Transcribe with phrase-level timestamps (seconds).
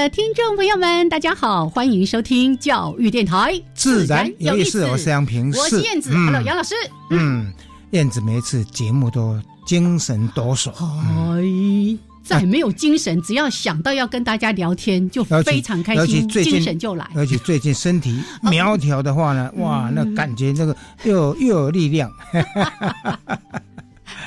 [0.00, 3.60] 的听众朋友们，大家好，欢迎收听教育电台。
[3.74, 6.10] 自然有意思，我是杨平，我是燕子。
[6.10, 6.74] Hello，杨老师。
[7.10, 7.52] 嗯，
[7.90, 10.70] 燕子每一次节目都精神抖擞。
[10.72, 17.06] 哎，再没有精神，只要想到要跟大家聊天，就非常开心，精神就来。
[17.14, 22.10] 而且最近身体苗条的话呢，哇，那感觉这个又又有力量。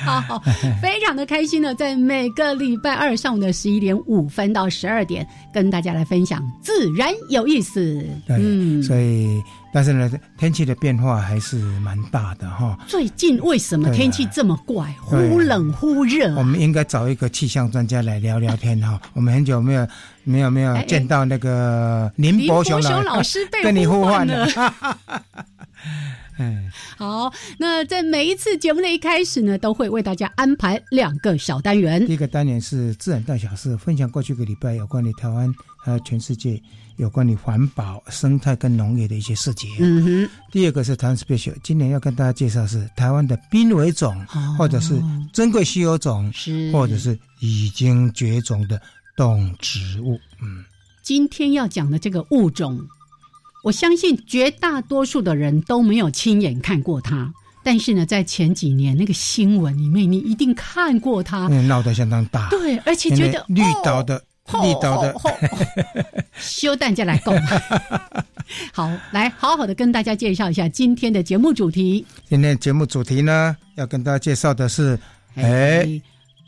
[0.04, 0.42] 好，
[0.80, 8.06] 非常的开心呢，在每个礼拜二上午的十一点五分到十二点，跟大家来分享自然有意思。
[8.28, 12.78] 嗯，所以但是呢，天气的变化还是蛮大的哈。
[12.86, 16.34] 最近为什么天气这么怪，忽冷忽热？
[16.36, 19.00] 我们应该找一个气象专家来聊聊天哈。
[19.14, 19.86] 我们很久没有
[20.22, 24.46] 没有没有见到那个林伯雄老师跟你互换了。
[26.38, 32.04] 嗯，好，那在每一次节目的一开始呢，都会为大家安排两个小单元。
[32.06, 35.52] 第一个单元是自然大小事，分享过去一个礼拜有关于台湾
[35.84, 36.60] 还有全世界
[36.96, 39.70] 有关于环保、生态跟农业的一些事情。
[39.78, 40.30] 嗯哼。
[40.50, 44.26] 第二个是台湾 special，今年要跟大家介绍是台湾的濒危种，
[44.58, 45.00] 或者是
[45.32, 48.80] 珍贵稀有种，是或者是已经绝种的
[49.16, 50.18] 动植物。
[50.42, 50.64] 嗯，
[51.02, 52.84] 今天要讲的这个物种。
[53.64, 57.32] 我相信绝大多数的人都没有亲眼看过它，
[57.64, 62.50] 但是呢，在前几年那个新闻里面，你一定看过它，闹得相当大。
[62.50, 64.22] 对，而且觉得绿岛的
[64.62, 65.14] 绿岛的，
[66.36, 67.32] 修 蛋家来购。
[68.70, 72.04] 好，来好好的跟大家介绍一下今天的节目主题。
[72.28, 74.98] 今天节目主题呢，要跟大家介绍的是，
[75.36, 75.88] 哎，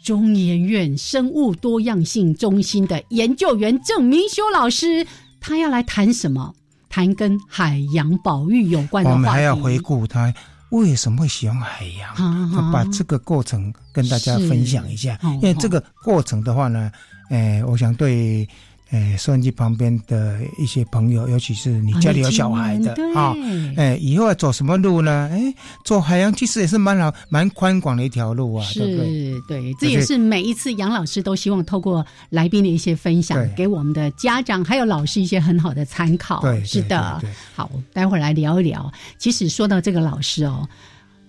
[0.04, 5.06] 中研院生物多样性中心的研究员郑明修老师，
[5.40, 6.52] 他要来谈什么？
[6.88, 10.32] 谈跟海洋保育有关的我们还要回顾他
[10.70, 15.18] 为什么会喜欢海洋，把这个过程跟大家分享一下。
[15.22, 16.90] 因为这个过程的话呢，
[17.30, 18.48] 诶，我想对。
[18.90, 23.34] 哎，收音机旁边的一些朋友，尤其是你家里有小孩的啊，
[23.76, 25.28] 哎，以后要走什么路呢？
[25.32, 25.52] 哎，
[25.84, 29.40] 走海洋其实也是蛮好、蛮宽广的一条路啊，对不对？
[29.48, 36.40] 对，这也是每一次杨老师都希望透过来宾的一些分享，给我们的家长还有老师一些很好的参考。
[36.40, 37.20] 对，是的。
[37.56, 38.92] 好，待会儿来聊一聊。
[39.18, 40.68] 其实说到这个老师哦。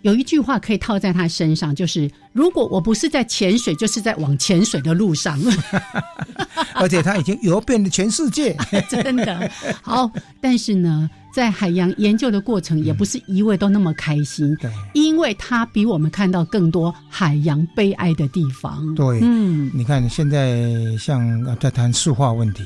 [0.07, 5.37] 有一句话可以套在他身上，就是如果我不是在潜水，就是在往潜水的路上。
[6.73, 8.55] 而且他已经游遍了全世界，
[8.87, 9.51] 真的
[9.81, 10.09] 好。
[10.39, 14.55] 但是呢，在海洋研究的过程，也不是一味都那么开心。
[14.61, 18.95] 对，因为他比我们看到更多海洋悲哀的地方。
[18.95, 22.63] 对，嗯，你看现在像在谈塑化问题。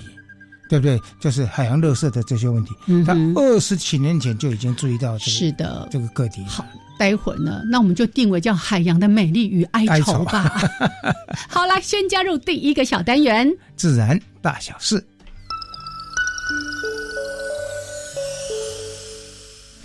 [0.70, 0.98] 对不对？
[1.20, 2.74] 就是海洋垃圾的这些问题，
[3.06, 6.42] 他二十几年前就已经注意到这个是的这个个体。
[6.48, 6.66] 好，
[7.02, 10.70] 待会儿呢，那我们就定为叫海洋的美丽与哀愁吧。
[11.50, 15.04] 好了，先加入第一个小单元——自然大小事。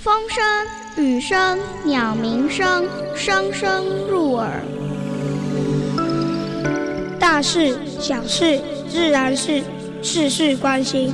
[0.02, 4.62] 风声、雨声、鸟鸣声，声声入耳。
[7.18, 8.60] 大事、小事、
[8.90, 9.62] 自然是。
[10.02, 11.12] 事事关心，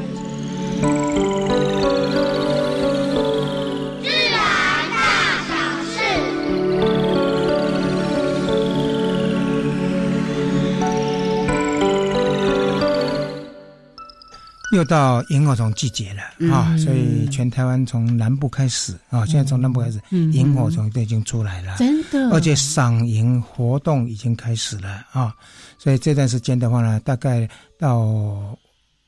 [14.72, 16.22] 又到萤火虫季节了
[16.52, 16.76] 啊！
[16.76, 22.30] 所以全台湾从南部开始啊，现在从南部开始，萤火虫都已经出来了，真的。
[22.30, 25.34] 而且赏萤活动已经开始了啊！
[25.78, 27.48] 所以这段时间的话呢，大概
[27.78, 28.58] 到。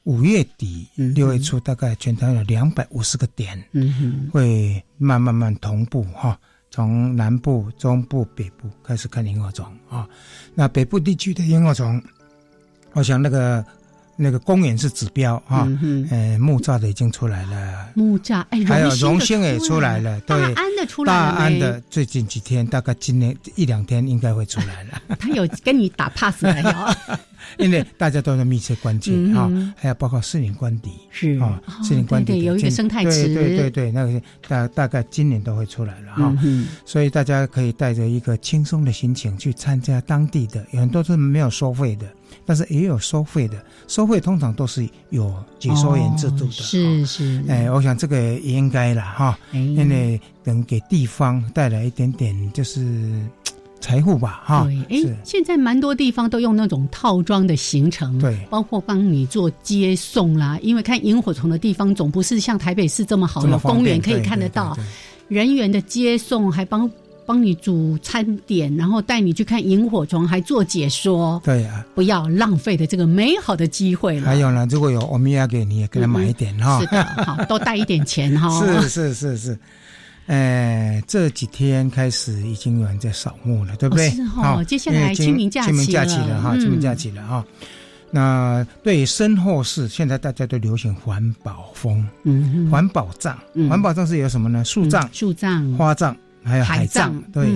[0.05, 3.59] 五月底、六月初，大概全台有两百五十个点，
[4.31, 6.39] 会慢慢慢同步哈，
[6.71, 10.07] 从南部、中部、北部开始看萤火虫啊。
[10.55, 11.99] 那北部地区的萤火虫，
[12.93, 13.65] 我想那个
[14.17, 15.69] 那个公园是指标啊，
[16.11, 25.03] 呃，木栅的已经出来了，木栅哎，还有荣兴也出来了，对，大安的出来了，大安的最近几天，大概今年一两天应该会出来了。
[25.19, 26.71] 他有跟你打 pass 没有？
[27.59, 31.39] 因为大家都在密切关注啊，还有包括四林官邸是。
[31.39, 36.35] 啊，四林官邸有一个生态池，对对对，那个大大概今年都会出来了哈，
[36.87, 42.07] 所以大家可以带着一个轻松的心情去参加当地的，有很多是没有收费的，
[42.47, 53.21] 但是也有收费的，收费通常都是有解说员制度的，是是，哎，我想这个也应该了哈，因为能给地方带来一点点就是。
[53.81, 60.59] 财富吧，哈，对，哎，现在蛮多地方都用那种套装的行程，对，包括帮你做接送啦。
[60.63, 64.75] 因为看萤火虫的地方总不是像台北市这么好，有公园可以看得到，
[65.29, 66.91] 人员的接送还帮
[67.27, 71.41] 帮你煮餐点，然后带你去看萤火虫，还做解说。
[71.45, 74.27] 对啊，不要浪费的这个美好的机会了。
[74.27, 76.81] 还有呢，如果有欧米亚给你，也给他买一点哈。
[76.81, 78.49] 是的，好，多带一点钱哈。
[78.81, 79.59] 是是是是。
[80.27, 84.09] 呃，这几天开始已经有人在扫墓了，对不对？
[84.09, 87.45] 是哈，接下来清明假期清明假期了哈，清明假期了哈。
[88.11, 93.37] 那对身后事，现在大家都流行环保风，嗯，环保葬，
[93.69, 94.65] 环保葬是有什么呢？
[94.65, 97.21] 树葬、树葬、花葬，还有海葬。
[97.33, 97.49] 对，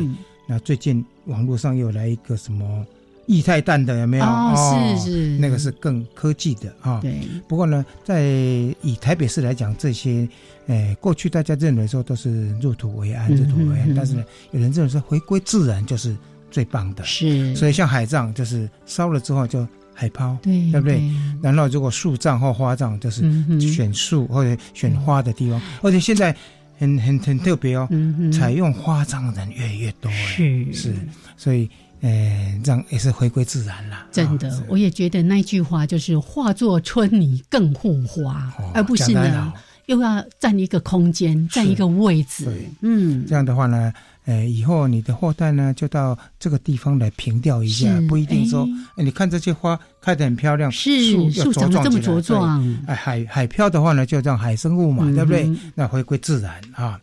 [0.46, 2.86] 那最近网络上又来一个什么？
[3.26, 4.24] 液态氮的有没有？
[4.24, 6.98] 哦，是是，那个是更科技的啊。
[7.02, 7.20] 对。
[7.46, 10.26] 不过呢，在以台北市来讲，这些，
[10.68, 13.94] 诶，过去大家认为说都是入土为安，入土为安。
[13.94, 16.16] 但是呢，有人认为说回归自然就是
[16.50, 17.04] 最棒的。
[17.04, 17.54] 是。
[17.54, 21.02] 所以像海葬，就是烧了之后就海抛，对，对不对？
[21.42, 23.22] 然后如果树葬或花葬，就是
[23.60, 25.60] 选树或者选花的地方。
[25.82, 26.34] 而且现在
[26.78, 27.88] 很很很特别哦，
[28.32, 30.10] 采用花葬的人越来越多。
[30.12, 30.94] 是是，
[31.36, 31.68] 所以。
[32.00, 34.06] 呃，这样也是回归自然了。
[34.12, 39.52] 真的，我也觉得那句话就是化作春泥更护花，而不是呢
[39.86, 42.46] 又要占一个空间，占一个位置。
[42.82, 43.92] 嗯，这样的话呢，
[44.28, 52.62] 呃，以后你的后代呢就到这个地方来凭吊一下，不一定说，你看这些花开得很漂亮，树树长得这么茁壮。
[52.86, 55.50] 哎，海海漂的话呢，就让海生物嘛，对不对？
[55.74, 57.00] 那回归自然啊。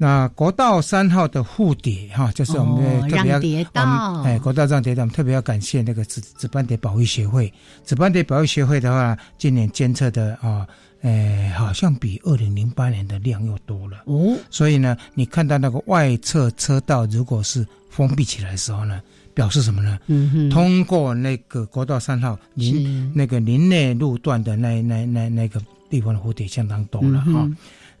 [0.00, 3.32] 那国道三号的护蝶哈，就是我们特别
[3.74, 7.52] 要，哎，国道让蝶道，我们特别要感谢那个紫紫斑蝶保育协会。
[7.84, 10.66] 紫斑蝶保育协会的话，今年监测的啊，
[11.02, 14.36] 哎，好像比二零零八年的量又多了哦。
[14.50, 19.00] 所以呢，你看到那个外侧车道如果是封闭起来的时候呢，
[19.34, 19.98] 表示什么呢？
[20.08, 27.48] 嗯哼，通过那个国道三号林那个林内路段的那那那那个地方的蝴蝶相当多了哈。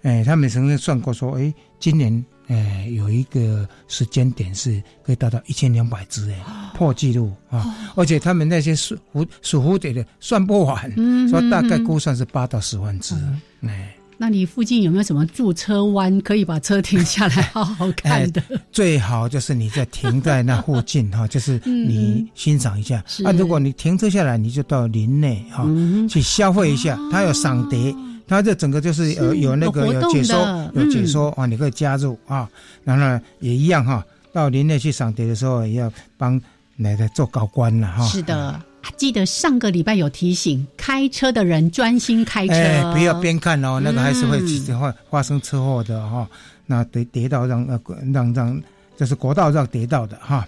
[0.02, 6.38] 哎，他们曾经算过说，哎，今年哎有一个时间点是可以达到一千两百只，哎，
[6.74, 7.64] 破纪录啊！
[7.94, 10.90] 而且他们那些属蝴属蝴蝶的算不完，
[11.28, 13.14] 说大概估算是八到十万只。
[13.62, 18.42] 哎，那你附近有没有什么驻车弯可以把车停下来好好看的？
[18.72, 23.04] 最好就是你在停在那附近哈，就是 你欣赏一下。
[23.24, 25.66] 啊，如果你停车下来，你就到林内哈
[26.08, 27.94] 去消费一下，它有赏蝶。
[28.28, 32.48] 它这整个就是有有那个有解说有解说啊，你可以加入啊，
[32.84, 36.38] 然后呢也一样哈，到林内去赏蝶的时候也要帮
[36.76, 38.06] 奶奶做高官了哈。
[38.06, 38.60] 是的，
[38.96, 46.28] 记得上个礼拜有提醒，开车的人专心开车，不要边看哦，那个还是会会发生车祸的哈。
[46.66, 47.80] 那跌跌到让呃
[48.12, 48.62] 让让，
[48.98, 50.46] 就是国道让跌到的哈。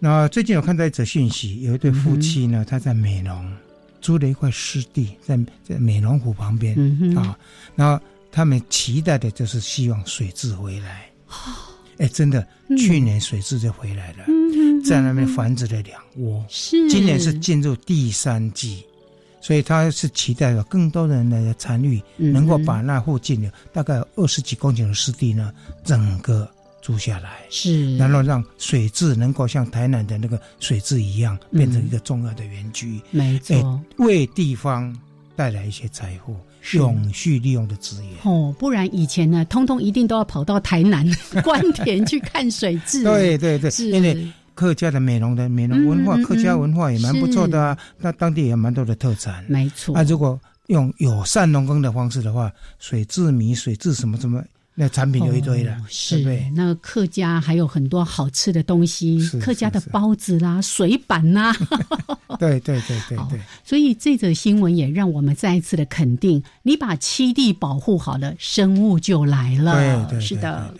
[0.00, 3.48] 那最近有看到一则讯息，有一对夫妻呢，他在美容。
[4.00, 6.76] 租了一块湿地，在在美龙湖旁边
[7.16, 7.38] 啊，
[7.74, 11.10] 然后他们期待的就是希望水质回来。
[11.98, 12.46] 哎，真的，
[12.78, 16.44] 去年水质就回来了，嗯在那边繁殖了两窝。
[16.48, 18.84] 是，今年是进入第三季，
[19.40, 25.52] 所以他是期待有更多人来参与，能够把那附近的大概二十几公顷的湿地呢，
[25.84, 26.48] 整个。
[26.86, 34.96] 住下来是，然后让水质能够像台南的那个水质一样，变成一个重要的园区，没错，为地方
[35.34, 36.36] 带来一些财富，
[36.74, 38.12] 永续利用的资源。
[38.22, 41.04] 哦，不然以前呢，通通一定都要跑到台南
[41.42, 43.02] 关田去看水质。
[43.02, 44.24] 对对对，因为
[44.54, 47.76] 客家的美容的美容文化，客家文化也蛮不错的啊。
[47.98, 49.92] 那当地也蛮多的特产，没错。
[49.92, 54.40] 那如果用友善农耕的方式的话，水质米、水质什么什么。
[54.78, 56.22] 那产品有一堆了，是
[56.54, 61.50] 那客家还有很多好吃的东西，客家的包子啦、水板呐。
[62.38, 63.40] 对对对对对。
[63.64, 70.06] 所以这则新闻也让我们再一次的肯定：你把七地保护好了，生物就来了。
[70.10, 70.74] 对对，是的。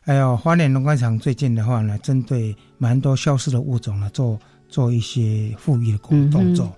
[0.00, 4.38] 还有花莲农工厂最近的话呢，针对蛮多消失的物种呢，做
[4.70, 6.74] 做一些复育的工动作。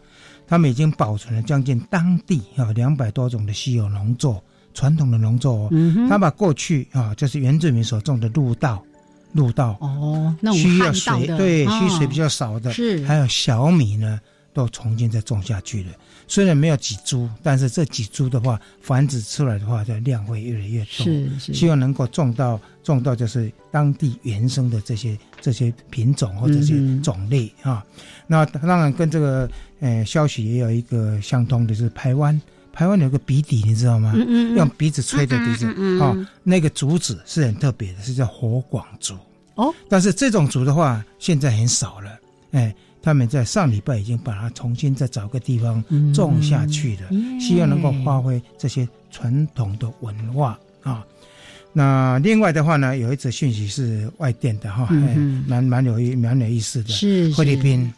[0.49, 4.43] 他们已经保存了将近当地啊两百多种的稀有农作，
[4.77, 5.71] 传统的农作哦。
[6.09, 8.81] 他把过去啊，就是原住民所种的路道、
[9.33, 14.21] 路道哦，那种需要水对需水比较少的，是还有小米呢，
[14.53, 15.91] 都重新再种下去了。
[16.29, 21.05] 虽然没有几株，但是这几株的话，繁殖出来的话，的量会越来越多。
[21.05, 27.85] 是是，希望能够种到种到就是当地原生的这些这些品种或者是种类啊。
[28.27, 32.41] 那当然跟这个呃消息也有一个相通的，是台湾
[32.77, 34.13] 台湾有个鼻笛，你知道吗？
[34.15, 35.67] 嗯嗯，用鼻子吹的笛子
[35.99, 39.15] 啊，那个竹子是很特别的，是叫火广竹
[39.55, 39.75] 哦。
[39.89, 42.11] 但是这种竹的话，现在很少了，
[42.53, 42.75] 哎。
[43.03, 45.81] 他们在上礼拜已经把它重新再找个地方
[46.13, 51.07] 种下去了，希望能够发挥这些传统的文化啊。
[51.73, 54.89] 那另外的话呢，有一则讯息是外电的哈，
[55.47, 56.89] 蛮蛮有意蛮有意思的。
[56.89, 57.95] 是菲律宾，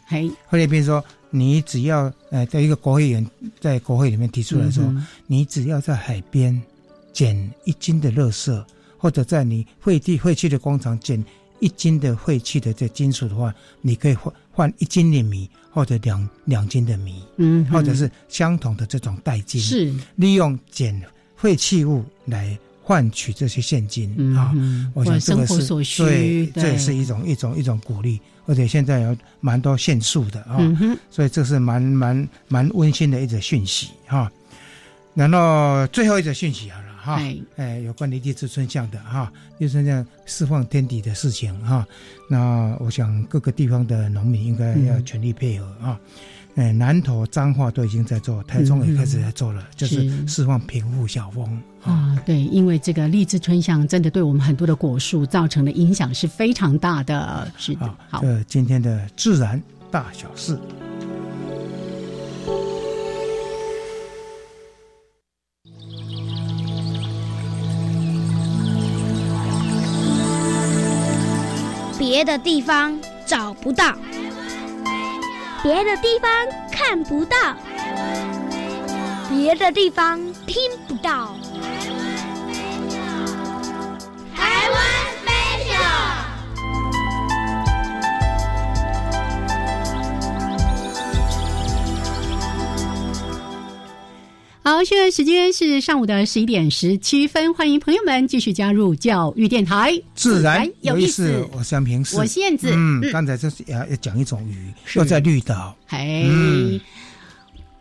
[0.47, 3.25] 菲律宾说，你只要呃，在一个国会议员
[3.59, 4.83] 在国会里面提出来说，
[5.27, 6.61] 你只要在海边
[7.13, 8.63] 捡一斤的垃圾，
[8.97, 11.23] 或者在你废地废弃的工厂捡
[11.59, 14.33] 一斤的废弃的这金属的话，你可以换。
[14.51, 21.01] 换一斤的米，或者两两斤的米，嗯，或者是相同的这种代金，是利用捡
[21.37, 22.59] 废弃物来
[22.89, 24.51] 换取这些现金啊。
[24.95, 25.67] 我想这个是
[26.01, 30.57] 对，这也是一种一种一种鼓励，而且现在有蛮多限速的啊，
[31.11, 34.31] 所以这是蛮蛮蛮温馨的一则讯息哈。
[35.13, 36.87] 然后最后一则讯息好了。
[37.01, 37.21] 哈，
[37.57, 41.85] 哎，有关于地质村项的哈，地质村项释放天敌的事情哈，
[42.27, 45.99] 那我想各个地方的农民应该要全力配合啊。
[46.55, 52.17] 哎，南投彰化都已经在做，台中也开始在做了，就是释放平户小风啊。
[52.25, 57.51] 对，因为这个荔枝春象真的对我们很多的果树造成的影响是非常大的。
[57.57, 60.59] 是的，好，这今天的自然大小事。
[71.97, 73.95] 别的地方找不到，
[75.61, 76.29] 别的地方
[76.71, 77.55] 看不到，
[79.29, 80.57] 别的地方听
[80.87, 81.35] 不到。
[94.69, 99.99] 好，现在时间是上午的十一点十七分，欢迎朋友们继续加入教育电台。
[100.13, 102.69] 自然有意思，我是平我是燕子。
[102.71, 105.75] 嗯，刚才就是要要讲一种鱼，又在绿岛。
[105.87, 106.79] 嘿，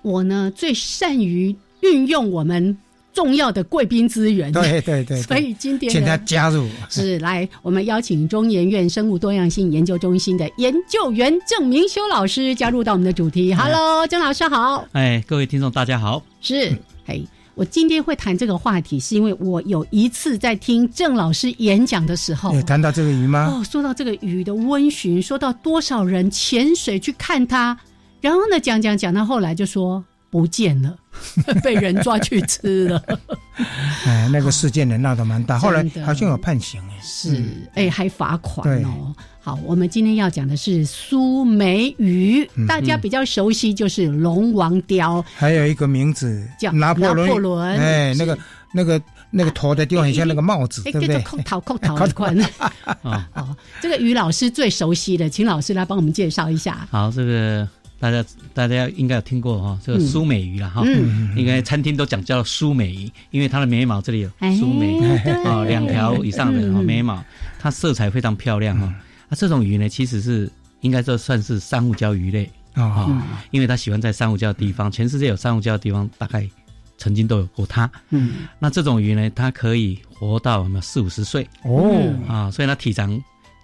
[0.00, 2.74] 我呢最善于运用我们
[3.12, 4.52] 重要的贵宾资源。
[4.52, 6.68] 对对对，所以今天请他加入。
[6.88, 13.52] 是来，我们邀请中研院生物多样性研究中心的研究员郑明修老师加入到我们的主题。
[13.54, 14.86] Hello，郑老师好。
[14.92, 16.22] 哎，各位听众大家好。
[16.40, 23.52] 是，嘿，我今天会谈这个话题，是因为我有一次在听郑老师演讲的时候，有谈到这个鱼吗？
[23.52, 27.76] 哦，说到这个鱼的温驯，说到多少人潜水去看它，
[28.20, 30.96] 然后呢，讲讲讲到后来就说不见了，
[31.62, 33.02] 被人抓去吃了。
[34.06, 37.44] 哎，那个事件呢闹得蛮大， 后来好像有判刑哎，是，
[37.74, 39.14] 哎，还罚款哦。
[39.40, 48.38] 好，我们今天要讲的是苏梅鱼，大家比较熟悉就是龙王雕，还有一个名字叫拿破仑，哎，那个
[48.72, 51.18] 那个那个头的地方很像那个帽子，对不对？
[51.22, 52.38] 扣头扣头的款
[53.02, 53.26] 啊。
[53.32, 56.86] 哦，这个于老师最熟悉的，请老师来帮我们介绍一下。
[56.90, 57.66] 好，这个
[58.00, 58.24] 大家
[58.54, 60.84] 大家应该有听过哈，这个苏美鱼了哈，
[61.36, 64.98] 应该餐厅都讲叫苏美鱼，因为它的眉毛这里有苏眉
[65.44, 67.24] 啊，两条以上的眉毛，
[67.58, 68.94] 它色彩非常漂亮哈。
[69.28, 70.50] 那这种鱼呢，其实是
[70.80, 76.48] 应该说算是珊瑚礁鱼类啊，因为它喜欢在珊瑚礁的地方，全世界有珊瑚礁的地方，大概
[76.96, 77.90] 曾经都有过它。
[78.10, 81.48] 嗯，那这种鱼呢，它可以活到什么四五十岁。
[81.64, 82.14] 哦。
[82.28, 83.20] 啊，所以它体长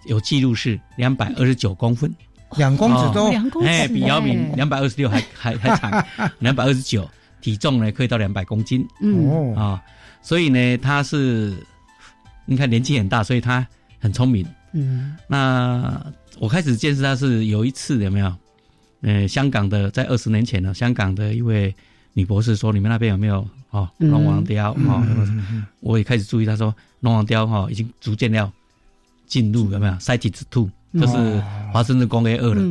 [0.07, 2.13] 有记录是两百二十九公分，
[2.57, 6.05] 两公尺多，哎，比姚明两百二十六还还还长，
[6.39, 7.09] 两百二十九，
[7.41, 8.85] 体重呢可以到两百公斤。
[9.01, 9.53] 嗯。
[9.55, 9.81] 啊，
[10.21, 11.55] 所以呢，他是
[12.45, 13.65] 你看年纪很大，所以他
[13.99, 14.45] 很聪明。
[14.73, 16.05] 嗯，那
[16.39, 18.33] 我开始见识他是有一次有没有？
[19.01, 21.73] 呃，香港的在二十年前呢，香港的一位
[22.13, 23.47] 女博士说：“你们那边有没有？
[23.69, 25.03] 哦龙王雕？”哦，
[25.81, 28.51] 我也开始注意，他说龙王雕哈已经逐渐要
[29.27, 29.99] 进入有没有？
[29.99, 30.69] 塞体之兔，
[30.99, 32.61] 就是华盛顿工业二了。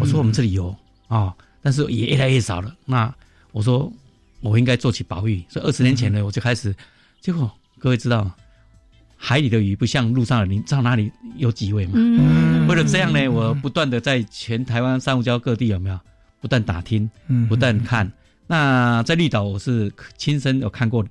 [0.00, 0.74] 我说我们这里有
[1.08, 2.74] 啊，但是也越来越少了。
[2.84, 3.14] 那
[3.50, 3.92] 我说
[4.40, 6.74] 我应该做起保育，所以二十年前呢，我就开始。
[7.20, 8.30] 结果各位知道。
[9.24, 11.92] 海里的鱼不像路上的，你知道哪里有几位吗？
[12.68, 16.00] 为了这样呢，我不断的在全台湾珊瑚礁各地有没有
[16.40, 17.08] 不断打听，
[17.48, 18.10] 不断看。
[18.48, 21.06] 那在绿岛，我是亲身有看过，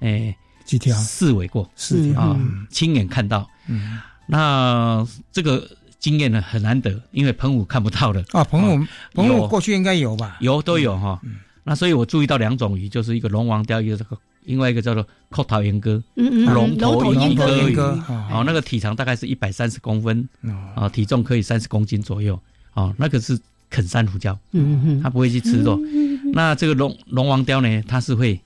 [0.00, 3.48] 哎，几条四尾过，四条啊，亲眼看到。
[3.68, 8.44] 嗯，那这个经验呢很难得，因为澎湖看不到的啊。
[8.44, 10.36] 澎湖，澎湖过去应该有吧？
[10.40, 11.20] 有都有哈。
[11.62, 20.28] 那所以我注意到两种鱼，就是一个龙王鲷，一个这个另外一个叫做扣头鹰哥，嗯嗯，龙头鹰哥鱼，哦，那个体长大概是一百三十公分，
[20.74, 22.38] 啊，体重可以三十公斤左右，
[22.74, 23.38] 哦，那个是
[23.70, 25.80] 啃珊瑚礁，嗯嗯，它不会去吃肉。
[26.34, 28.38] 那这个龙龙王鲷呢，它是会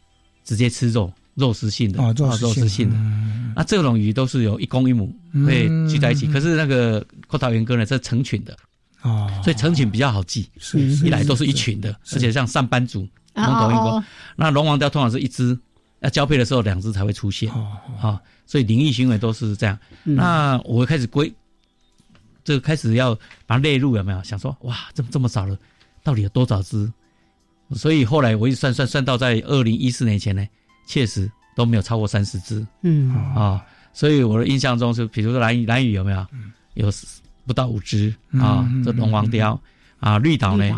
[0.44, 2.96] 直接吃肉，肉食性的，哦，肉食性的。
[3.58, 5.12] 那这种鱼都是有一公一母
[5.44, 8.56] 会聚在一起，可是那个扣头鹰哥呢，是成群的。
[9.02, 13.00] 哦，所以成群比较好记，是一来都是一群的，而且像上班族
[13.34, 14.04] 龙头鹰哥，
[14.36, 15.58] 那龙王雕通常是一只，
[16.00, 17.52] 要交配的时候两只才会出现，
[18.00, 19.76] 啊，所以灵异行为都是这样。
[20.04, 21.32] 那我开始归，
[22.44, 23.12] 这个开始要
[23.44, 24.22] 把它列入有没有？
[24.22, 25.58] 想说哇，这么这么少了，
[26.04, 26.92] 到底有多少只？
[27.74, 30.46] 所以后来我一算算算到在二零一四年前呢，
[30.88, 33.10] 确实都没有超过三十只，嗯。
[33.34, 33.60] 啊，
[33.92, 36.26] 所以我的印象中是，比如说蓝屿蓝屿有没有？
[36.74, 36.92] 有。
[37.48, 39.58] 不到五只啊，这龙王雕
[40.00, 40.70] 啊，绿岛呢，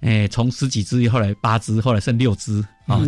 [0.00, 2.98] 哎，从十几只后来八只，后来剩六只啊，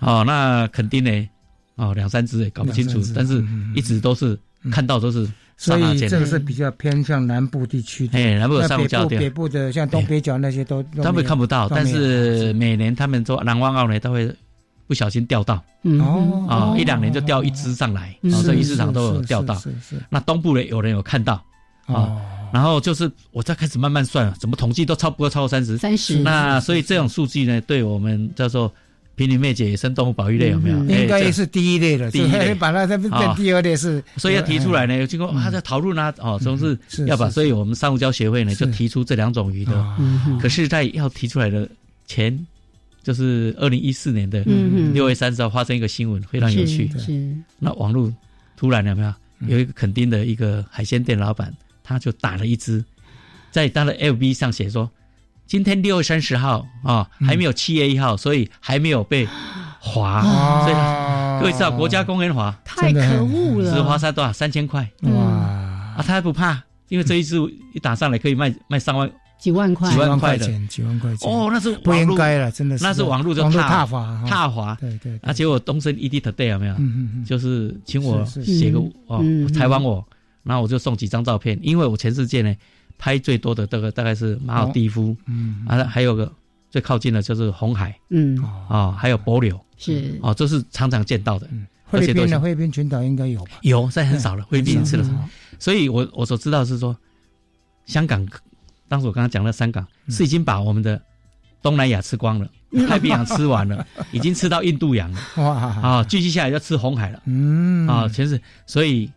[0.00, 1.28] 哦， 那肯定呢，
[1.74, 4.34] 哦，两三只也搞不清楚，但是一直都是
[4.72, 5.30] 看到都是。
[5.58, 14.34] 所以这个是比较偏向南部地区的，哎，南部有珊瑚礁北部的像东北角那些都他们看不到，但是每年他们做南湾澳呢，都会
[14.88, 15.62] 不小心钓到，
[16.00, 19.96] 哦，啊，一两年就钓一只上来，啊，这鱼市场都有钓到，是是。
[20.08, 21.34] 那东部呢，有人有看到，
[21.86, 22.16] 啊。
[22.50, 26.20] 然后就是我再开始慢慢算了，怎么统计都超不过超过三十，三十。
[26.20, 28.72] 那所以这种数据呢，对我们叫做
[29.14, 30.78] 濒临灭绝野生动物保育类有没有？
[30.86, 34.02] 应该是第一类的，第一类把它变第二类是。
[34.16, 37.28] 所以要提出来呢，有经过他在讨论啊，哦，总是要把。
[37.28, 39.96] 所以我们珊瑚礁协会呢就提出这两种鱼的。
[40.40, 41.68] 可是，在要提出来的
[42.06, 42.46] 前，
[43.02, 44.42] 就是二零一四年的
[44.92, 46.90] 六月三十号发生一个新闻，非常有趣。
[46.98, 47.36] 是。
[47.58, 48.12] 那网络
[48.56, 49.14] 突然有没有
[49.48, 51.54] 有一个肯定的一个海鲜店老板？
[51.82, 52.84] 他就打了一只，
[53.50, 54.90] 在他的 FB 上写说
[55.48, 59.26] ：“今天六月三十号啊，还没有七月一号，所以还没有被
[59.80, 60.20] 划。
[60.64, 64.30] 所以各位知道国家公园划，太可恶了，只划才多少？
[64.30, 65.22] 三千块哇！
[65.22, 67.38] 啊，他还不怕，因为这一只
[67.72, 69.90] 一打上来可以卖卖三万几万块。
[69.90, 71.30] 几万块钱几万块钱。
[71.30, 72.84] 哦，那是不应该了，真的是。
[72.84, 75.18] 那是网络就踏滑踏滑，对对。
[75.22, 76.74] 啊，结果东森 ED Today 有没有？
[76.74, 79.22] 嗯嗯就是请我写个哦
[79.54, 80.06] 采访我。
[80.44, 82.54] 然后我就送几张照片，因为我全世界呢
[82.96, 86.32] 拍最多的这个大概是马尔蒂夫，嗯，啊还有个
[86.70, 91.46] 最靠近的就是红海，嗯，啊还有帛柳，是，哦这是常常见到的，
[91.90, 93.58] 菲律宾的菲律宾群岛应该有吧？
[93.60, 96.96] 有，现在很少了，菲律宾吃了，所以我我所知道是说，
[97.84, 98.26] 香港，
[98.88, 101.00] 当时我刚刚讲了香港是已经把我们的
[101.62, 102.48] 东南亚吃光了，
[102.88, 109.10] 太平洋吃完了， 已经吃到印度洋了，哇，啊继续下来要吃红海了，嗯，啊全是，所以。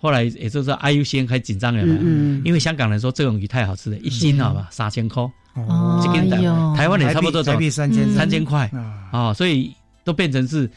[0.00, 8.30] 后来也就是说，IU 先开紧张了嗯，因为香港人说这种鱼太好吃了，一斤好吧，三千块，哦，台湾也差不多，台币三千三。
[8.30, 8.70] 千块。
[9.10, 10.70] 啊，所以都变成是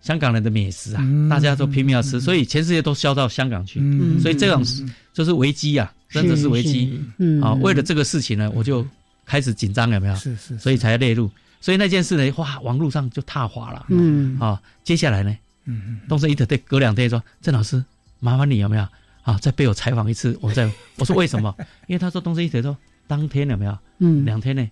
[0.00, 3.78] 香港人的美食啊，大家都拼命要吃，所以全世界都销到香港去，
[4.18, 4.64] 所以这种
[5.12, 7.02] 就是危机啊，真的是危机
[7.42, 7.54] 啊。
[7.54, 8.86] 为了这个事情呢，我就
[9.24, 10.14] 开始紧张，有没有？
[10.14, 17.82] 是是，所以才列入，所以那件事呢，哇，网络上就踏滑了，嗯啊，接下来呢，嗯嗯，东森一德对隔两天说，郑老师。
[18.24, 18.86] 麻烦你有没有
[19.24, 19.36] 啊？
[19.42, 21.52] 再被我采访一次，我再我说为什么？
[21.88, 22.76] 因为他说东森一德说
[23.08, 23.76] 当天有没有？
[23.98, 24.64] 嗯，两天呢，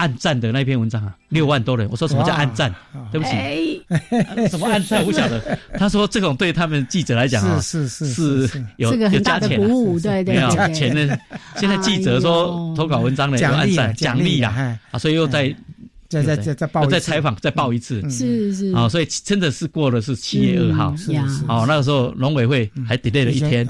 [0.00, 1.86] 暗赞的那篇文章啊，六万多人。
[1.90, 2.74] 我说什么叫暗赞？
[3.12, 3.84] 对不起，
[4.48, 5.00] 什么暗赞？
[5.00, 5.38] 我不晓得。
[5.78, 8.06] 他说这种对他们记者来讲啊，是是
[8.46, 11.18] 是有有加钱，对对，有钱的。
[11.56, 15.54] 现在记者说投稿文章呢有暗赞奖励啊，啊，所以又在。
[16.10, 18.72] 再再再再报，再采访，再报一次，是是。
[18.72, 23.64] 啊，所以真的是过了是七月二号，是是哦，那个时候农委会还 delay 了一天，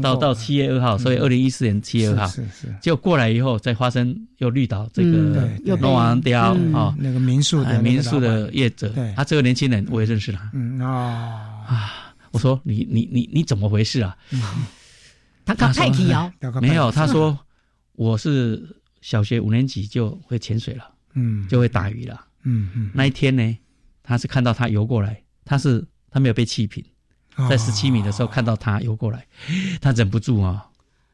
[0.00, 14.16] 到到七月二号，所以二零一四年七月二号，是是，就过来以后再发生又绿岛这个龙王雕啊，那个民宿的民宿的业者，他这个年轻人我也认识他，嗯啊啊，我说你你你你怎么回事啊？
[15.44, 17.36] 他他太提摇，没有，他说
[17.96, 18.62] 我是
[19.00, 20.88] 小学五年级就会潜水了。
[21.14, 22.26] 嗯，就会打鱼了。
[22.42, 23.58] 嗯嗯，那一天呢，
[24.02, 26.84] 他是看到他游过来，他是他没有被气瓶，
[27.48, 29.26] 在十七米的时候看到他游过来，
[29.80, 30.66] 他忍不住啊，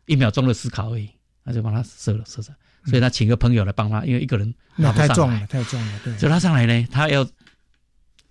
[0.07, 1.09] 一秒钟的思考而已，
[1.45, 2.55] 他就把他射了射上，
[2.85, 6.17] 所以他请个朋友来帮他，因为一个人那太重了，太重了，对。
[6.17, 7.29] 就他上来呢，他要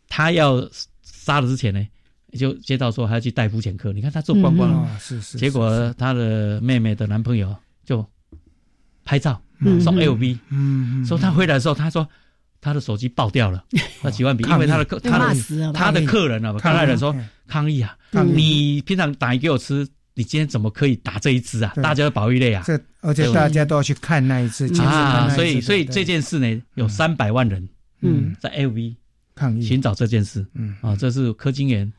[0.08, 0.66] 他要
[1.02, 1.86] 杀了之前呢，
[2.32, 8.06] 就接到说还要去带浮潜课，你看他做观光，是是，结果他的妹妹的男朋友就
[9.04, 9.42] 拍照。
[9.82, 12.08] 送 LV，嗯，说他回来的时候，他说
[12.62, 13.64] 他的手机爆掉了，
[14.04, 16.88] 那几万笔，因为他的客他的他的客人啊，抗议。
[16.88, 17.16] 人说
[17.48, 17.96] 抗议啊，
[18.34, 21.72] 你平常打鱼给我吃，你今天怎么可以打这一只啊？
[21.84, 27.70] 大家保育类啊，这而且大家都要去看那一只啊，所以所以这件事呢，有三百万人
[28.02, 28.36] 嗯。
[28.40, 28.96] 在 LV
[29.36, 29.62] 抗议。
[29.62, 30.76] 寻找这件事，嗯。
[30.82, 31.92] 啊，这是柯金元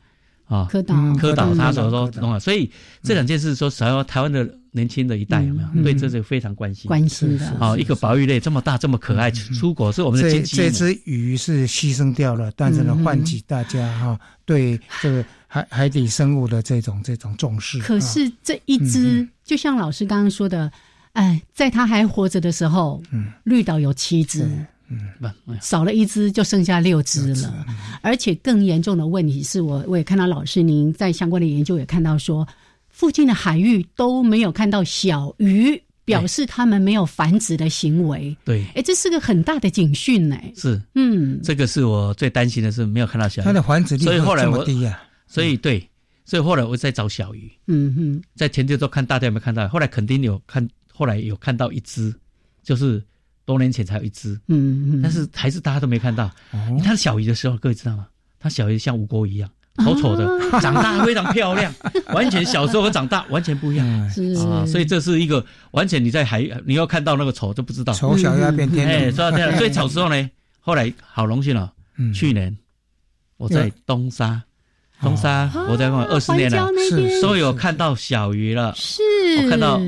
[0.47, 0.95] 啊柯导。
[1.15, 2.69] 柯导他所说弄啊，所以
[3.01, 4.47] 这两件事说，想要台湾的。
[4.77, 6.87] 年轻的一代有没有对这是非常关心？
[6.87, 10.55] 关心的啊，一个保育类这么大这么可爱，出国是我们的经济。
[10.55, 17.79] 这只鱼是牺牲掉了，但是呢，唤起大家哈对这个海海底生物的这种这种重视。
[17.79, 20.71] 可是这一只，就像老师刚刚说的，
[21.13, 24.47] 哎，在他还活着的时候，嗯，绿岛有七只，
[24.89, 24.99] 嗯，
[25.59, 27.65] 少了一只就剩下六只了。
[28.01, 32.47] 而且更严重的问题是我我也看到老师您在相关的研究也看到说。
[32.97, 38.35] 附近的海域都没有看到小鱼，表示他们没有繁殖的行为。
[38.43, 40.35] 对，哎，这是个很大的警讯呢。
[40.55, 44.99] 是，嗯，这个是我最担心的是没有看到小鱼，它的繁殖率所以后来我低呀。
[45.27, 45.87] 所以对，
[46.25, 47.51] 所以后来我在找小鱼。
[47.67, 49.67] 嗯哼，在田地都看大家有没有看到？
[49.67, 52.11] 后来肯定有看，后来有看到一只，
[52.63, 52.99] 就是
[53.45, 54.33] 多年前才有一只。
[54.47, 56.25] 嗯嗯，但是还是大家都没看到。
[56.51, 58.07] 哦，它小鱼的时候，各位知道吗？
[58.39, 59.47] 它小鱼像蜈蚣一样。
[59.83, 60.27] 丑丑的，
[60.59, 61.73] 长大非常漂亮，
[62.13, 64.09] 完全小时候和长大完全不一样啊！
[64.65, 67.93] 所以这是一个完全你在海，你要看到那个丑就不知道。
[67.93, 69.55] 丑小鸭变天，哎，说这样。
[69.57, 71.71] 所以丑时候呢， 后来好荣幸了。
[72.13, 72.55] 去年
[73.37, 74.41] 我在东沙，
[75.01, 78.73] 东沙我在那二十年了，是所以有看到小鱼了。
[78.75, 79.01] 是，
[79.43, 79.79] 我看到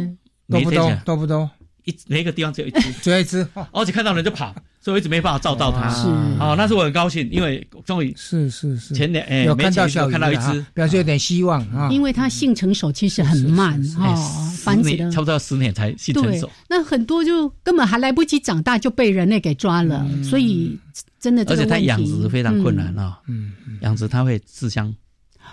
[0.48, 0.92] 多不多？
[1.06, 1.50] 多不多？
[1.90, 4.56] 一每个地方只有一只， 只有一只，而且看到人就跑。
[4.82, 6.08] 所以我一直没办法照到它，是。
[6.40, 8.94] 哦，那是我很高兴，因为终于是是是。
[8.94, 11.90] 前年哎，有看到小看到一只，表示有点希望啊。
[11.92, 14.16] 因为它性成熟其实很慢哦，
[14.58, 16.50] 繁殖差不多要十年才性成熟。
[16.70, 20.80] 那很多就根本还来不及长大就被人类给抓了，所以
[21.20, 24.96] 真的而且它养殖非常困难啊，嗯，养殖它会自相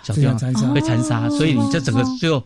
[0.03, 2.41] 小自相残杀，会残杀，所以你这整个最后。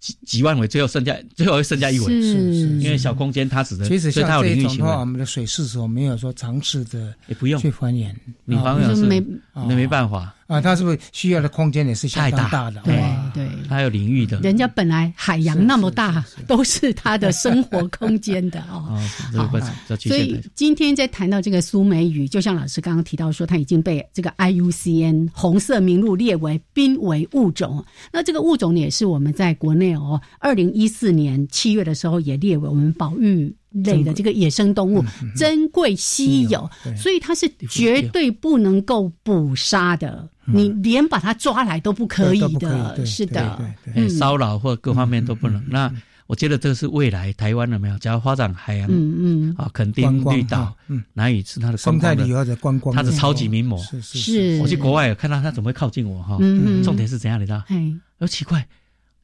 [0.00, 7.60] 几几万尾，最后剩下最后剩下一尾，是是，因为小空间它只能，其实像这种的话，我们的水试所没有说尝试的，也不用。
[7.60, 9.20] 去还原，你还原是没
[9.54, 12.80] 那没办法啊，它是不是需要的空间也是太大的？
[12.82, 12.96] 对
[13.34, 18.98] 对，它有领域的，人家本来海洋那么大，都是它的生活空间的 哦。
[19.36, 19.50] 好，
[19.98, 27.84] 所以今天在谈到这个苏梅鱼，就像老师刚刚提到说，它已经被这个 IUCN 红色名录列为濒危物种。
[28.10, 29.94] 那这个物种也是我们在国内。
[29.94, 35.04] 哦，二零一四年七月的时候也列为我们保育类的这个野生动物，
[35.36, 43.60] 珍贵稀有，所以它是绝对不能够捕杀的，你连把它抓来都不可以的，是的，
[44.08, 45.62] 骚扰或各方面都不能。
[45.68, 45.92] 那
[46.26, 47.98] 我觉得这个是未来台湾有没有？
[47.98, 54.58] 只要发展海洋，嗯嗯啊，肯定绿岛，嗯，南屿是它的生态旅游的观光，它的超级名模，是是。
[54.60, 56.36] 我去国外有看到它怎么会靠近我哈？
[56.40, 57.40] 嗯嗯，重点是怎样？
[57.40, 57.62] 你知道？
[57.68, 58.66] 哎，好奇怪。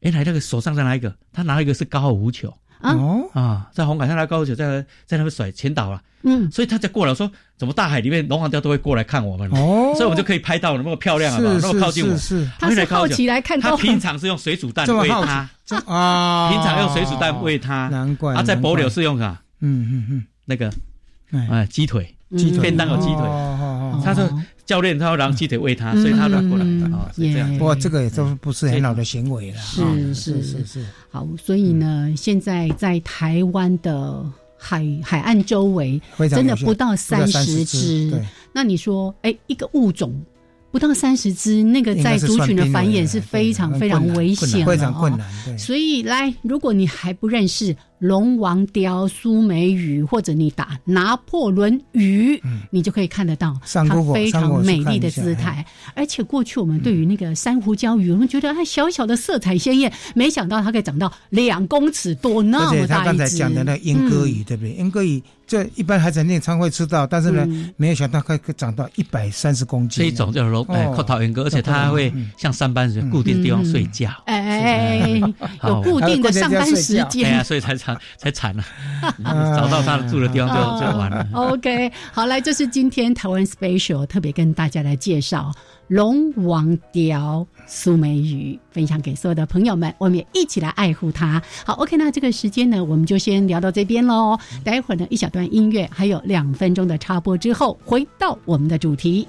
[0.00, 2.52] 原来那个手上再拿一个，他拿一个是高尔夫球
[2.92, 3.30] 哦。
[3.32, 6.00] 啊，在红海上拿高尔夫球在在那边甩，前导了。
[6.26, 9.46] 嗯，所以他在过来说，怎么大海里面龙王雕都会过来看我们。
[9.50, 12.16] 哦，所以我们就可以拍到那么漂亮，那么靠近我。
[12.16, 13.60] 是，他是好奇来看。
[13.60, 15.48] 他平常是用水煮蛋喂他。
[15.86, 18.34] 啊，平常用水煮蛋喂他，难怪。
[18.34, 19.38] 他在博柳是用啥？
[19.60, 20.72] 嗯嗯嗯，那个
[21.30, 21.66] 哎。
[21.66, 22.60] 鸡腿，鸡腿。
[22.60, 23.22] 便当有鸡腿。
[24.02, 24.28] 他说。
[24.66, 27.52] 教练他要让鸡腿喂他，所以他转过来啊，是这样。
[27.58, 29.58] 不过这个也都不是很好的行为了。
[29.60, 30.86] 是是是是。
[31.10, 34.24] 好，所以呢，现在在台湾的
[34.56, 38.10] 海海岸周围，真的不到三十只。
[38.54, 40.18] 那你说，哎，一个物种？
[40.70, 45.20] 不到三十只，那个在族群的繁衍是非常非常危险的哦。
[45.58, 55.64] 所以来，如果你还不认识龙王雕、苏梅鱼，或者你打拿破仑鱼，你就可以看得到它非常美丽的姿态。
[55.94, 62.86] 而且过去我们对于那个珊瑚礁鱼，我们觉得它小小的色彩鲜艳，没想到它可以长到两公尺多那么大一只。
[62.86, 64.72] 他刚才讲的那莺歌鱼，对不对？
[64.72, 65.22] 莺歌鱼。
[65.46, 70.02] 这一般海产店常会吃到，但是呢，没有想到它可以长到一百三十公斤。
[70.02, 74.08] 这一种叫龙哎，靠桃园哥，而且它会像上班时固定地方睡觉。
[74.24, 75.34] 哎哎哎，
[75.68, 77.26] 有固定的上班时间。
[77.26, 78.64] 哎呀，所以才惨 才惨了，
[79.56, 81.26] 找到他住的地方就就完了。
[81.32, 85.52] OK，好，来，这是今天台湾 Special 特别跟大家来介绍。
[85.88, 91.42] 龙王雕苏梅鱼分享给所有的朋友们，我们也一起来爱护它。
[91.66, 94.38] 好，OK，那这个时间呢，我们就先聊到这边喽。
[94.64, 99.28] 待会儿呢，一小段音乐，还有两分钟的插播之后，回到我们的主题。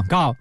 [0.07, 0.35] 告。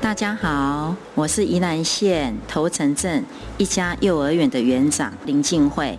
[0.00, 3.24] 大家好，我是宜兰县头城镇
[3.56, 5.98] 一家幼儿园的园长林静慧。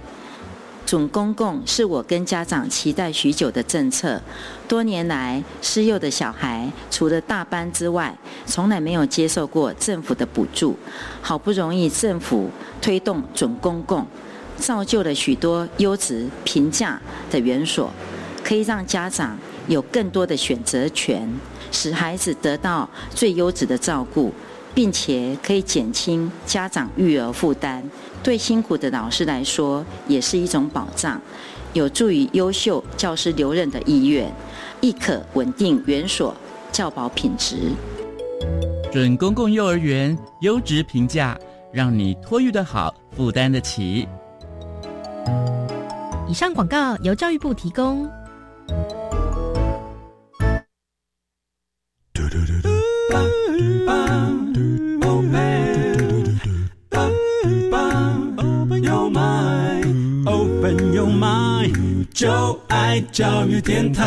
[0.85, 4.21] 准公共是我跟家长期待许久的政策。
[4.67, 8.15] 多年来，失幼的小孩除了大班之外，
[8.45, 10.77] 从来没有接受过政府的补助。
[11.21, 14.05] 好不容易政府推动准公共，
[14.57, 17.89] 造就了许多优质平价的园所，
[18.43, 21.27] 可以让家长有更多的选择权。
[21.71, 24.31] 使孩子得到最优质的照顾，
[24.75, 27.81] 并且可以减轻家长育儿负担，
[28.21, 31.19] 对辛苦的老师来说也是一种保障，
[31.73, 34.31] 有助于优秀教师留任的意愿，
[34.81, 36.35] 亦可稳定园所
[36.71, 37.71] 教保品质。
[38.91, 41.35] 准公共幼儿园优质评价，
[41.71, 44.07] 让你托育的好，负担得起。
[46.27, 48.07] 以上广告由教育部提供。
[62.13, 64.03] 就爱教育电台。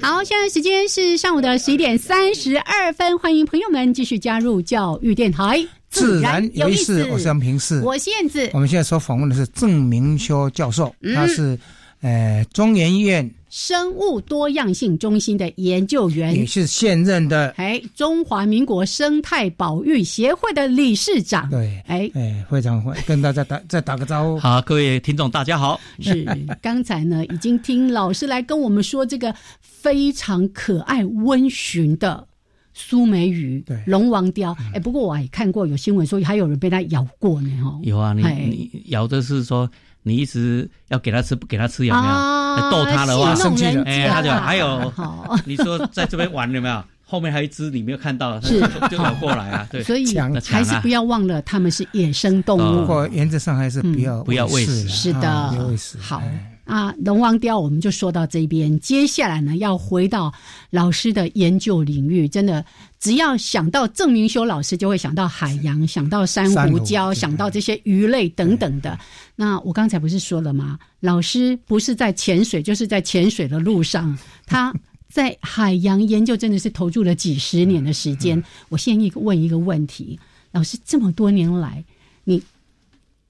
[0.00, 5.62] 好，现在时间是上午的十一点三十二分，欢迎朋友们继续加入教育电台。
[5.90, 8.48] 自然有意思，我是杨平世，我是燕子。
[8.54, 11.58] 我们现在所访问的是郑明修教授，他是
[12.00, 13.30] 呃中研院。
[13.48, 21.48] 生物多样性中心的研究员，也是现任的哎中华民国生态保育协会的理事长。
[21.48, 24.38] 对，哎哎，非常会跟大家打再打个招呼。
[24.38, 25.80] 好，各位听众大家好。
[26.02, 26.26] 是
[26.60, 32.26] 刚才呢，已经听老师来跟我们说这个非常可爱温驯的
[32.74, 34.54] 苏梅鱼，对，龙王雕。
[34.74, 37.80] 哎，不过我也看过有新闻说还有人被它咬过呢，哦。
[37.84, 39.70] 有啊，你你咬的是说。
[40.06, 42.70] 你一直要给他吃，不给他吃有没有？
[42.70, 43.82] 逗他的话，生气了。
[43.82, 44.92] 哎，他就还有，
[45.44, 46.84] 你说在这边玩有没有？
[47.04, 49.66] 后面还有一只你没有看到，是就跑过来啊。
[49.68, 50.06] 对，所以
[50.44, 52.80] 还是不要忘了，他们是野生动物。
[52.82, 54.88] 不过原则上还是不要不要喂食。
[54.88, 55.98] 是的，不要喂食。
[55.98, 56.22] 好。
[56.66, 60.34] 啊，龙王雕我们就说到这边，接下来呢要回到
[60.70, 62.26] 老师的研究领域。
[62.26, 62.64] 真的，
[62.98, 68.98] 只要想到郑明修老师，就会想到海洋，想到珊瑚礁，想到这些鱼类等等的。
[69.36, 70.76] 那我刚才不是说了吗？
[70.98, 74.18] 老师不是在潜水，就是在潜水的路上。
[74.44, 74.74] 他
[75.08, 78.42] 在海洋研究真的是投注了几十年的时间。
[78.70, 80.18] 我先一个问一个问题，
[80.50, 81.84] 老师这么多年来，
[82.24, 82.42] 你。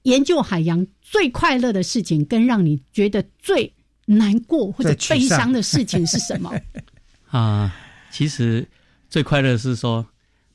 [0.07, 3.71] 研究海洋最快乐的事情，跟让你觉得最
[4.05, 6.49] 难过或者悲伤的事情是什么？
[7.29, 7.75] 啊，
[8.09, 8.65] 其实
[9.09, 10.05] 最快乐是说，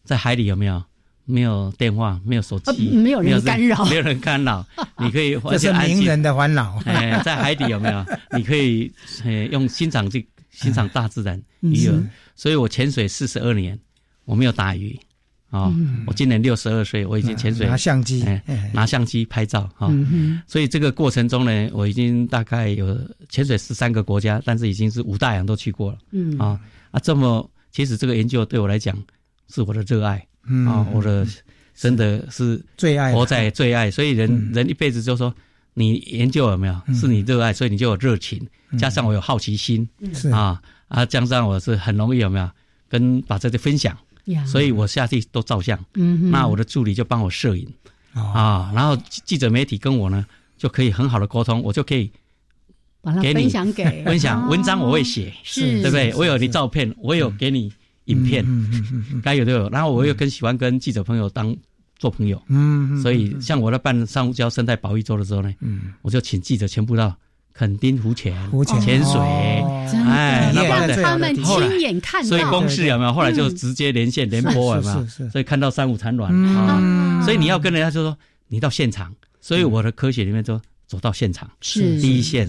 [0.05, 0.83] 在海里有没有
[1.27, 4.67] 没有电话，没有手机，没有人干扰，没有人干扰，
[4.99, 6.81] 你可以这是名人的烦恼。
[6.87, 8.05] 哎，在海底有没有？
[8.35, 8.91] 你可以
[9.23, 12.03] 呃用欣赏去欣赏大自然鱼儿。
[12.35, 13.79] 所以我潜水四十二年，
[14.25, 14.99] 我没有打鱼。
[15.53, 15.71] 啊，
[16.07, 18.25] 我今年六十二岁，我已经潜水拿相机，
[18.73, 19.93] 拿相机拍照哈。
[20.47, 25.99] 所以这个过程中呢，我已经大概有潜水十三个国家，但是已经是五大洋都去过了。
[26.13, 26.39] 嗯。
[26.39, 26.59] 啊。
[26.91, 28.97] 啊，这么其实这个研究对我来讲
[29.53, 30.27] 是我的热爱
[30.67, 31.27] 啊，我的
[31.75, 33.13] 真的是最爱。
[33.13, 33.91] 活在最爱。
[33.91, 35.35] 所以人人一辈子就说
[35.75, 36.81] 你研究有没有？
[36.95, 38.41] 是你热爱，所以你就有热情，
[38.79, 39.87] 加上我有好奇心
[40.33, 40.59] 啊。
[40.89, 42.51] 啊，加上我是很容易有没有
[42.89, 43.95] 跟把这些分享。
[44.47, 45.79] 所以我下去都照相，
[46.31, 47.69] 那我的助理就帮我摄影。
[48.15, 50.27] 啊，然后记者媒体跟我呢
[50.59, 52.11] 就可以很好的沟通，我就可以
[53.01, 54.05] 把它分享给。
[54.05, 56.15] 分享文章，我会写，是，对不对？
[56.15, 57.73] 我有你照片，我有给你
[58.05, 58.45] 影片，
[59.23, 59.69] 该有都有。
[59.71, 61.57] 然后我又更喜欢跟记者朋友当
[61.97, 62.43] 做朋友。
[62.49, 67.17] 嗯，所以像我在办珊瑚礁生态保育周的时候呢，嗯，我就请记者全部到
[67.53, 72.29] 垦丁湖潜、浮潜潜水，哎，那让他们亲眼看到。
[72.29, 73.13] 所以公司有没有？
[73.13, 75.07] 后来就直接连线联播有没有？
[75.29, 76.35] 所以看到三五产卵。
[76.57, 78.17] 啊，所以你要跟人家就说
[78.49, 79.15] 你到现场。
[79.41, 82.01] 所以我的科学里面就走到现场，是。
[82.01, 82.49] 第一线。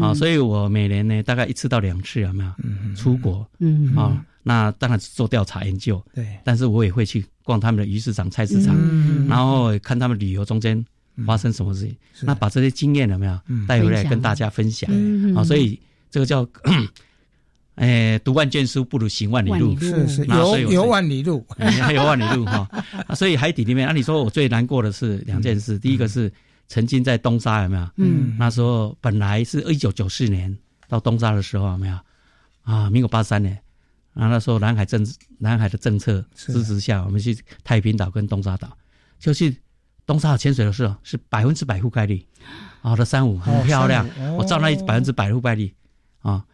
[0.00, 2.52] 啊，所以我每年呢大概一次到两次有没有？
[2.96, 3.94] 出国，嗯。
[3.96, 6.26] 啊，那当然是做调查研究，对。
[6.44, 8.76] 但是我也会去逛他们的鱼市场、菜市场，
[9.28, 10.84] 然后看他们旅游中间
[11.26, 13.38] 发生什么事情，那把这些经验有没有？
[13.66, 14.90] 带回来跟大家分享？
[15.36, 16.46] 啊，所以这个叫，
[17.74, 21.46] 哎， 读万卷书不如行万里路，是是，游游万里路，
[21.94, 22.68] 有万里路哈。
[23.14, 26.32] 所以海底里面，按你说我最难过的是两件事，第一个是。
[26.68, 27.86] 曾经在东沙有没有？
[27.96, 30.56] 嗯，那时候本来是一九九四年
[30.88, 31.98] 到东沙的时候有没有？
[32.62, 33.52] 啊，民国八三年，
[34.14, 38.74] 然后那时候南海政南海的政策支持下，我们去太平岛跟东沙岛，
[39.18, 39.54] 就去
[40.12, 42.22] 东沙潜水的时候是百分之百覆盖率，
[42.82, 45.72] 好的珊瑚很漂亮，我照那百分之百覆盖率
[46.20, 46.44] 啊。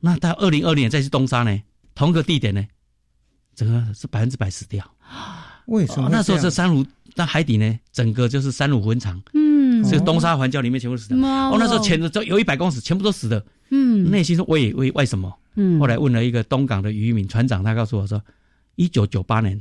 [0.00, 1.62] 那到二零二零年再去东沙呢，
[1.94, 2.62] 同个地点呢，
[3.54, 4.84] 整个是百分之百死掉。
[5.64, 6.10] 为什么？
[6.12, 6.84] 那时候这珊瑚
[7.14, 9.18] 那海底呢，整个就是珊瑚坟场。
[9.88, 13.42] 这个东沙环礁里面全部死的，哦，那时候潜的都有一百公尺，全部都死的。
[13.70, 15.34] 嗯，内心说为为为什么？
[15.54, 18.22] 嗯，后来问了一个东港的渔民船长，他告诉我说，
[18.74, 19.58] 一九九八年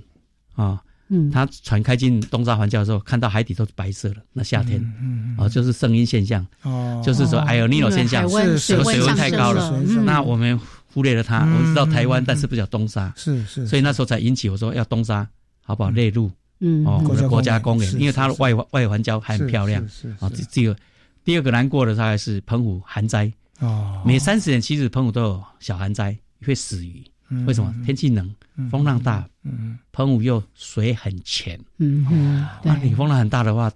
[0.56, 9.76] 啊，嗯，他船开进东沙环礁的时候，看到海底都是白色的，那夏天，嗯啊，就是声音现象，哦，就是说还有尼诺现象，水温太高了。
[10.06, 10.60] 那我们
[10.93, 15.28] 忽略了它，我们知道台湾，但是不叫东沙，是是，所以那时候才引起我说要东沙，
[15.63, 15.89] 好不好？
[15.91, 16.32] 内陆。
[16.60, 19.88] 嗯，哦，我的国家公园，因为它的外外环礁还很漂亮。
[19.88, 20.76] 是啊，这这个
[21.24, 23.32] 第二个难过的大概是澎湖寒灾。
[23.60, 27.04] 哦，每三十年其实澎湖都有小寒灾，会死鱼。
[27.45, 27.72] 为什么？
[27.86, 28.28] 天气冷，
[28.72, 29.24] 风浪大。
[29.52, 31.60] 嗯，澎湖又水很浅。
[31.78, 33.72] 嗯嗯，那你风浪很大的话，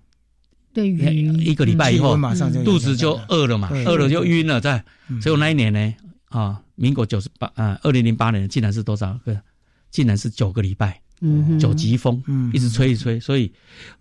[0.74, 2.18] 对鱼一个礼拜以后
[2.64, 4.60] 肚子就饿了嘛，饿了就晕了。
[4.60, 4.84] 在，
[5.22, 5.94] 所以那一年呢，
[6.30, 9.40] 啊，民国九十八啊，二零零八年竟然是多少个？
[9.92, 11.03] 竟然是九个礼拜。
[11.26, 13.50] 嗯，九级风，嗯，一直吹一吹，所以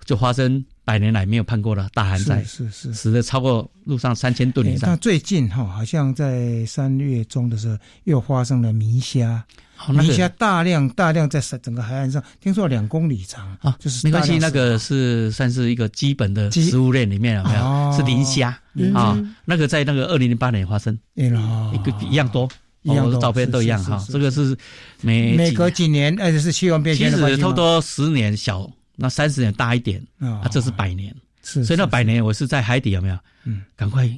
[0.04, 4.90] 就发生百年来没有碰过的大旱灾，是是，死的超过路上三千吨以上。
[4.90, 9.44] 那最近哈，好像在三月中的时候又发生了迷虾，
[9.88, 17.96] 迷虾大量大量在整个海岸上，听说两公里长啊，就是没关系，那个是算是一个基本的食物链里面有没有？
[17.96, 18.58] 是磷虾。
[18.94, 22.48] 啊，那个在那个二零零八年发生，一个一样多。
[22.84, 24.56] 我的照片都一样哈，这个是
[25.00, 31.14] 每每隔几年，而且是气温变迁其实差不多十年小，那三十年大一点啊，这是百年。
[31.44, 33.18] 是，所以那百年我是在海底有没有？
[33.44, 34.08] 嗯，赶快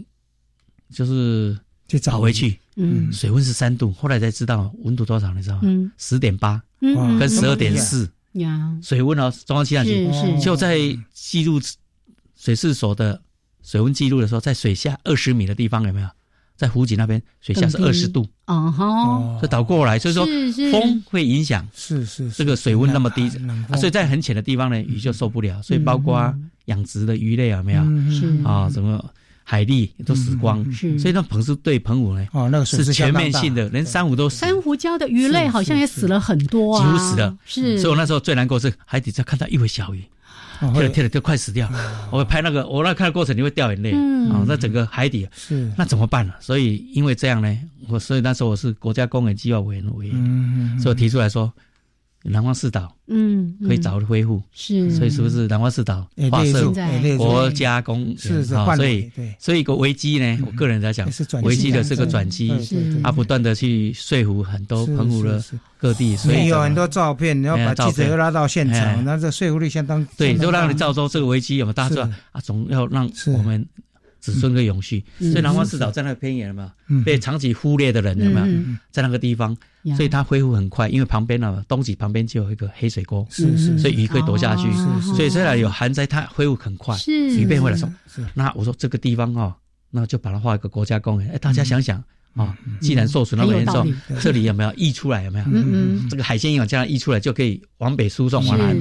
[0.92, 2.58] 就是就找回去。
[2.76, 5.62] 嗯，水温是三度，后来才知道温度多少，你知道吗？
[5.64, 8.10] 嗯，十点八，跟十二点四。
[8.32, 10.10] 呀，水温哦，中央气象局
[10.42, 10.76] 就在
[11.12, 11.60] 记录
[12.36, 13.22] 水势所的
[13.62, 16.08] 水温记录的时候，在水下二十米的地方有没有？
[16.56, 20.24] 在湖景那边，水下是二十度，哦哈，这倒过来，所以说
[20.70, 23.28] 风会影响，是是这个水温那么低，
[23.76, 26.32] 所以在很浅的地方呢，鱼就受不了，所以包括
[26.66, 27.82] 养殖的鱼类有没有？
[28.10, 28.32] 是。
[28.44, 29.04] 啊，什么
[29.42, 40.04] 海蛎都死光，是，所以那澎是对澎湖呢，哦，那个是全面性的，连珊瑚都珊瑚礁的鱼类好像也死了很多啊，几乎死了，是，所以我那时候最难过是海底在看到一尾小鱼。
[40.60, 41.70] 跳了跳了就快死掉，
[42.10, 43.92] 我拍那个我那看的过程你会掉眼泪。
[44.24, 44.42] 啊！
[44.46, 45.70] 那整个海底是。
[45.76, 46.32] 那怎么办呢？
[46.40, 51.52] 所以因为这样呢，我所以那时候我是国家公园计划委员委员，所以提出来说。
[52.26, 56.72] 南方四岛，嗯，可以早日恢复，是，所以是不是南方四岛划设
[57.18, 58.16] 国家公园？
[58.16, 61.06] 是是，所以所以一个危机呢，我个人在讲，
[61.42, 62.50] 危机的是个转机，
[63.02, 65.44] 他不断的去说服很多澎湖的
[65.76, 71.72] 各地，所以有很多照片，你要把记者拉到现场，那这说服力相当，对，就让你造成这个危机有没有？
[71.74, 73.66] 大家说啊，总要让我们。
[74.24, 76.72] 子孙的永续，所以南方四岛在那个偏远嘛，
[77.04, 78.46] 被长期忽略的人有没有？
[78.90, 79.54] 在那个地方，
[79.94, 84.66] 所以它恢复很快，因为旁边呢，东极旁边就有一个黑水沟，是是，所以鱼可以躲下去，
[85.14, 87.86] 所以虽然有寒灾，它恢复很快，鱼变回来说，
[88.32, 89.54] 那我说这个地方哦，
[89.90, 91.30] 那就把它划一个国家公园。
[91.30, 92.02] 哎，大家想想
[92.32, 95.22] 啊，既然受损那么严重，这里有没有溢出来？
[95.24, 95.44] 有没有？
[95.52, 98.74] 嗯嗯，这个海鲜营养这样溢出来，就可以往北输送往南，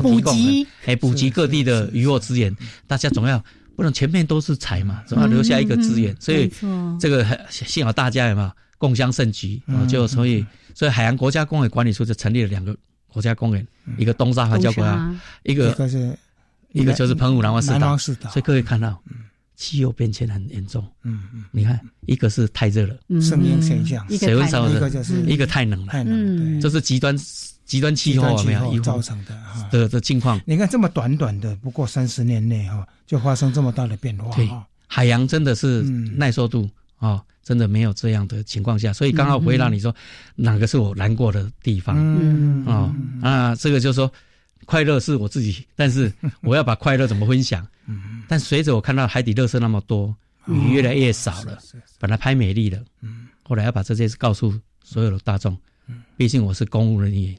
[0.00, 3.44] 补给，哎，补给各地的渔获资源，大家总要。
[3.76, 6.50] 不能前面都是财嘛，总要留下一个资源，所以
[6.98, 8.50] 这个幸好大家有没有？
[8.78, 9.86] 共襄盛举啊？
[9.86, 12.76] 就所以所以海洋国家公园管理处就成立了两个
[13.08, 13.66] 国家公园，
[13.96, 15.14] 一个东沙环礁国家，
[15.44, 15.74] 一个
[16.72, 19.02] 一个就是澎湖南湾四岛，所以各位看到
[19.54, 20.86] 气候变迁很严重。
[21.04, 27.16] 嗯嗯，你看一个是太热了，声音现象，水温上一个就是一个太冷了，太冷，这是极端
[27.66, 29.36] 极端气候没有造成的
[29.70, 30.40] 的的境况。
[30.46, 34.34] 你看这么短短的不过三十年内哈，就发生这么大的变化。
[34.34, 34.48] 对，
[34.86, 38.92] 海洋真的是耐受度啊，真的没有这样的情况下。
[38.92, 39.94] 所以刚好回答你说，
[40.34, 41.94] 哪个是我难过的地方？
[41.98, 44.10] 嗯啊啊，这个就是说。
[44.64, 46.12] 快乐是我自己，但是
[46.42, 47.64] 我要把快乐怎么分享？
[47.86, 50.12] 嗯但随着我看到海底垃圾那么多，
[50.48, 51.56] 鱼越来越少了，
[52.00, 54.52] 本来拍美丽的，嗯后来要把这件事告诉
[54.82, 55.56] 所有的大众。
[56.16, 57.36] 毕竟我是公务人员，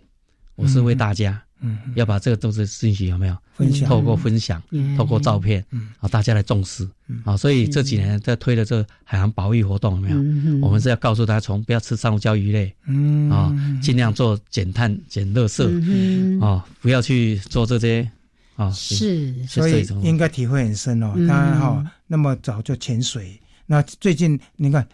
[0.58, 1.42] 我是为大家。
[1.60, 3.36] 嗯，要把这个都是信息有没有？
[3.56, 3.90] 分享？
[3.90, 4.62] 透过分享，
[4.96, 6.88] 透过照片，嗯，啊，大家来重视，
[7.24, 10.18] 啊，所以这几年在推的这个海洋保育活动有没有？
[10.60, 13.52] 我们是要告诉大家，从不要吃珊瑚礁鱼类，嗯，啊，
[13.82, 18.08] 尽量做减碳、减垃圾，啊，不要去做这些，
[18.56, 21.14] 啊，是，所以应该体会很深哦。
[21.28, 24.88] 当然哈，那么早就潜水，那最近你看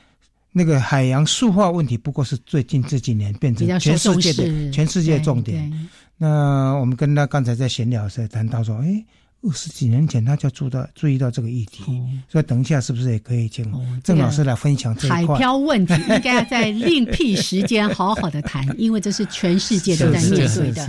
[0.56, 5.90] 那个海洋塑化问题，不过是最近这几年变成全世界的全世界重点。
[6.16, 9.04] 那我们跟他刚才在闲聊时谈到说，哎，
[9.42, 11.84] 二十几年前他就注到注意到这个议题，
[12.30, 13.66] 所以等一下是不是也可以请
[14.04, 15.94] 郑老师来分享这海漂问题？
[16.08, 20.88] 应该在另辟时间好好的谈，因为这是全世界都 在面对的。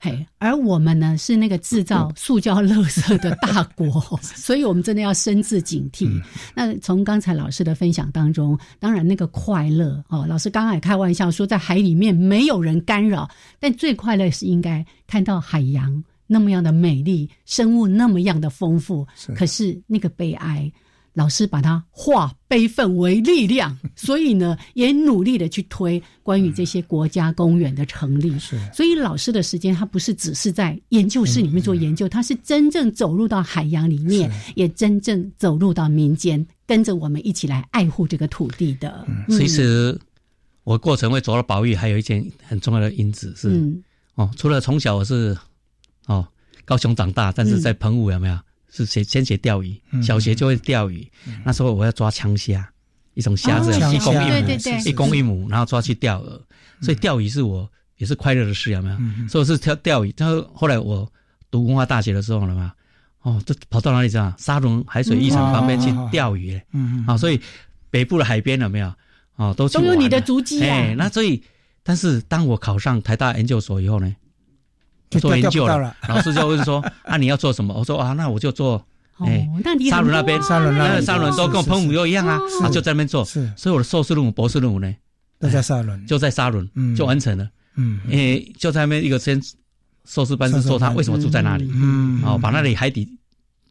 [0.00, 6.08] 嘿，而我们呢是那个制造塑胶垃圾的大国， 所以我们真的要深自警惕。
[6.54, 13.28] 那从刚才老师的分享当中，当然那个快乐哦，老师刚刚也开玩笑说，在海里面没有人干扰，
[13.58, 19.06] 但最快乐是应该看到海洋那么样的美丽，生物那么样的丰富。
[19.34, 20.70] 可是那个悲哀。
[21.18, 28.38] 老师把它化悲愤为力量， 所以呢，也努力的去推关于这些国家公园的成立。
[28.38, 39.04] 是，所以老师的时间，他不是只是在研究室里面做研究，他是真正走入到海洋里面，也真正走入到民间，跟着我们一起来爱护这个土地的。
[39.28, 39.98] 其实，
[40.62, 43.48] 我过程会走到保育，还有一件很重要的因子是，
[44.14, 45.36] 哦，除了从小我是
[46.06, 46.24] 哦
[46.64, 48.38] 高雄长大，但是在澎湖有没有？
[48.70, 51.06] 是先先学钓鱼，小学就会钓鱼。
[51.44, 52.68] 那时候我要抓枪虾，
[53.14, 56.40] 一种虾子，一公一母，一公一母，然后抓去钓饵。
[56.80, 59.28] 所以钓鱼是我也是快乐的事，有没有？
[59.28, 60.14] 所以是钓钓鱼。
[60.16, 61.10] 然后后来我
[61.50, 62.72] 读文化大学的时候了嘛，
[63.22, 64.34] 哦，都跑到哪里去啊？
[64.38, 66.60] 沙仑海水浴场旁边去钓鱼。
[66.72, 67.40] 嗯啊，所以
[67.90, 68.92] 北部的海边有没有？
[69.36, 70.94] 哦，都都有你的足迹啊。
[70.96, 71.42] 那所以，
[71.82, 74.14] 但是当我考上台大研究所以后呢？
[75.10, 78.84] 就做研究了，老师就问说： “啊，你要做什么？”我说：“啊，那我就做，
[79.20, 79.48] 哎，
[79.88, 83.24] 沙轮那边，沙轮那沙轮都跟我澎湖又一样啊，他，就在那边做。
[83.24, 84.94] 是，所以我的硕士论文、博士论文呢，
[85.40, 87.48] 都在沙轮， 就在沙伦，就完成了。
[87.76, 89.40] 嗯，诶，就在那边一个先
[90.04, 93.08] 硕士班是说他为什么住在那里，嗯，哦，把那里海底，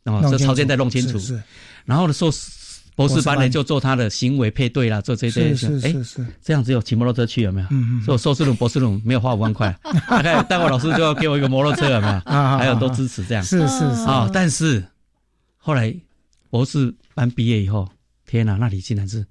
[0.05, 1.41] 哦，这条件再弄清楚，是，
[1.85, 2.51] 然后呢，硕士。
[2.97, 5.55] 博士班呢，就做他的行为配对啦，做这些。
[5.55, 6.25] 是是是。
[6.41, 7.67] 这样只有骑摩托车去有没有？
[7.69, 8.01] 嗯嗯。
[8.03, 9.71] 所以硕士论、博士论没有花五万块，
[10.09, 12.13] 大概待会老师就要给我一个摩托车有没有？
[12.25, 13.43] 啊还有都支持这样。
[13.43, 14.01] 是是是。
[14.01, 14.83] 啊，但是
[15.57, 15.95] 后来
[16.49, 17.87] 博士班毕业以后，
[18.25, 19.23] 天哪，那里竟然是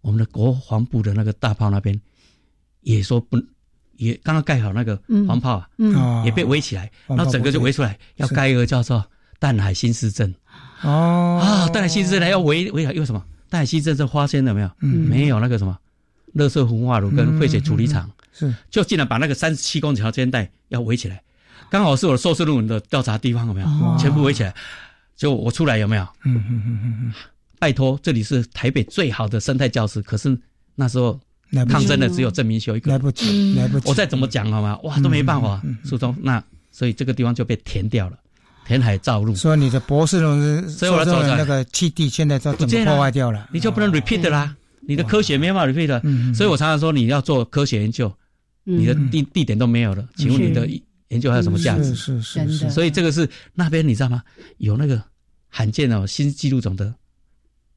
[0.00, 1.96] 我们的国防部的那个大炮那边
[2.80, 3.40] 也说不，
[3.96, 9.04] 也刚刚盖好那个黄炮啊，嗯，也被围起来，然后整个就围出来，要盖一个叫做
[9.38, 10.34] 淡海新市镇。
[10.82, 11.68] 哦啊！
[11.68, 13.22] 淡海新镇呢要围围好，因为什么？
[13.48, 14.70] 淡海新镇这发现了没有？
[14.80, 15.76] 嗯，没有那个什么，
[16.32, 21.22] 热色焚化炉跟废水处理厂，是就竟然把那个三十七公里条间带要围起来，
[21.70, 23.66] 刚好是我的硕士论文的调查地方，有没有？
[23.98, 24.54] 全部围起来，
[25.16, 26.02] 就我出来有没有？
[26.24, 27.12] 嗯嗯嗯嗯嗯。
[27.58, 30.36] 拜托，这里是台北最好的生态教室，可是
[30.74, 31.20] 那时候
[31.68, 33.88] 抗争的只有郑明修一个，来不及，来不及。
[33.88, 34.76] 我再怎么讲好吗？
[34.82, 38.18] 哇，都没办法，苏东那，所以这个地方就被填掉了。
[38.66, 43.48] 填海造陆，所以你的博士论文，所以我说那个基地现在都怎么破坏掉了？
[43.52, 48.12] 你就不能 repeat 啦，你的科学没办法 repeat 嗯、所以我常常说你要做科学研究，
[48.64, 50.68] 你的地地点都没有了，请问你的
[51.08, 51.94] 研究还有什么价值？
[51.94, 54.22] 是是是，所以这个是那边你知道吗？
[54.58, 55.02] 有那个
[55.48, 56.94] 罕见哦新纪录种的。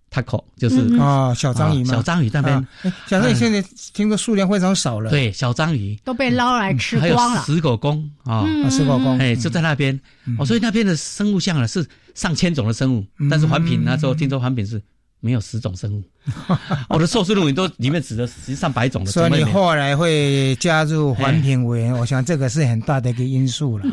[0.10, 2.68] 它口就是啊，小章鱼嘛，小章鱼那边，
[3.08, 3.62] 小章鱼现在
[3.94, 5.10] 听说数量非常少了。
[5.10, 7.44] 对，小章鱼都被捞来吃光了。
[7.44, 10.00] 石狗公啊，石狗公，哎，就在那边。
[10.40, 14.82] 哦，所以那边的生物像呢是上千种的生物，但是环评那时候听说环评是。
[15.26, 16.04] 没有十种生物，
[16.88, 19.10] 我的硕士论文都里面指的实上百种的。
[19.12, 23.86] 所以你后来会加入环评委员，我想这个是很大的一个因素了。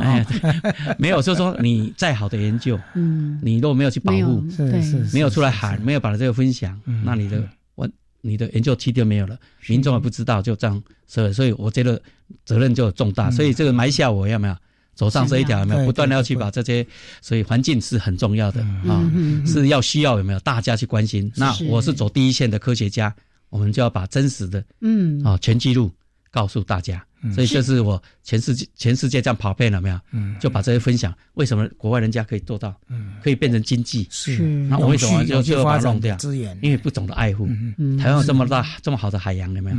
[0.98, 7.42] 没有，就是说你再好的研究， 嗯，你如果没有去保护，是是，没有出来喊，没有把这个分享，那你的
[7.76, 7.88] 我
[8.20, 11.98] 你的研究期就没有了，民众也不知道，就这样，所以所以我觉得
[12.44, 14.56] 责任就重大，所以这个埋下我要没有。
[14.94, 15.84] 走上这一条有没有？
[15.86, 16.86] 不断的要去把这些，
[17.20, 19.10] 所以环境是很重要的啊，
[19.46, 21.30] 是要需要有没有大家去关心？
[21.36, 23.14] 那我是走第一线的科学家，
[23.48, 25.90] 我们就要把真实的嗯啊全记录
[26.30, 27.04] 告诉大家。
[27.34, 30.00] 所以就是我全世界全世界这样跑遍了没有？
[30.10, 32.74] 嗯，就把这些分享，为什么国外人家可以做到？
[32.88, 34.06] 嗯，可以变成经济？
[34.10, 36.16] 是，那我为什么就就把它弄掉？
[36.16, 37.48] 资源，因为不懂得爱护。
[37.78, 39.76] 嗯台湾有这么大这么好的海洋，有没有？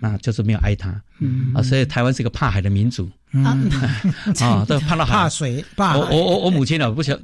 [0.00, 0.98] 那就是没有爱它。
[1.18, 3.10] 嗯啊，所以台湾是一个怕海的民族。
[3.44, 3.58] 啊，
[4.66, 7.18] 都怕到海怕水，怕我我我我母亲呢，不晓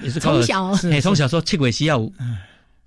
[0.00, 1.98] 也是从小，从小说七鬼需要。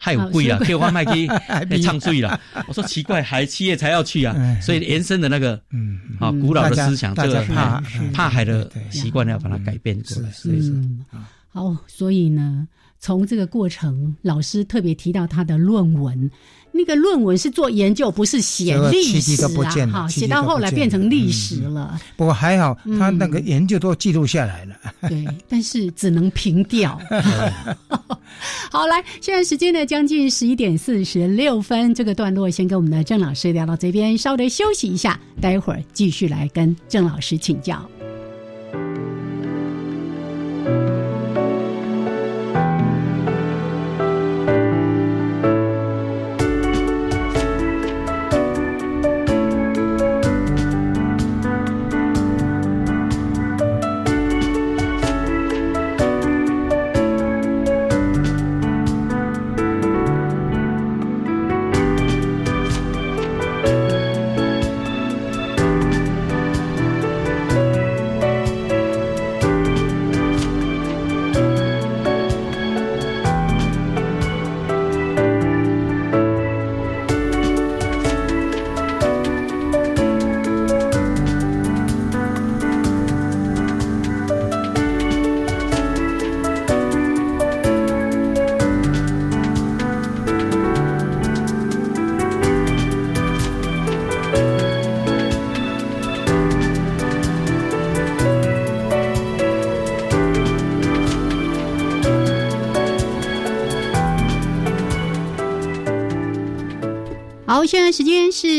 [0.03, 1.25] 还有贵了，可以换麦去
[1.81, 2.37] 唱醉了。
[2.67, 7.81] 我说奇怪，海七月才要去啊，所以延伸的那个，嗯，啊，古老的思想，这个怕
[8.11, 10.29] 怕海的习惯要把它改变过来。
[10.43, 11.05] 嗯，
[11.49, 12.67] 好，所以呢，
[12.99, 16.29] 从这个过程，老师特别提到他的论文。
[16.75, 19.87] 那个论文是做研究，不是写历史啊！
[19.91, 21.99] 哈，写到后来变成历史了。
[22.17, 24.75] 不过还好，他那个研究都记录下来了。
[25.07, 26.99] 对，但是只能凭吊。
[28.71, 37.87] 好，来，现在时间呢将近十一点四十六分，这个段落先跟我们的郑老师聊到这边，稍微休息一下，待会儿继续来跟郑老师请教。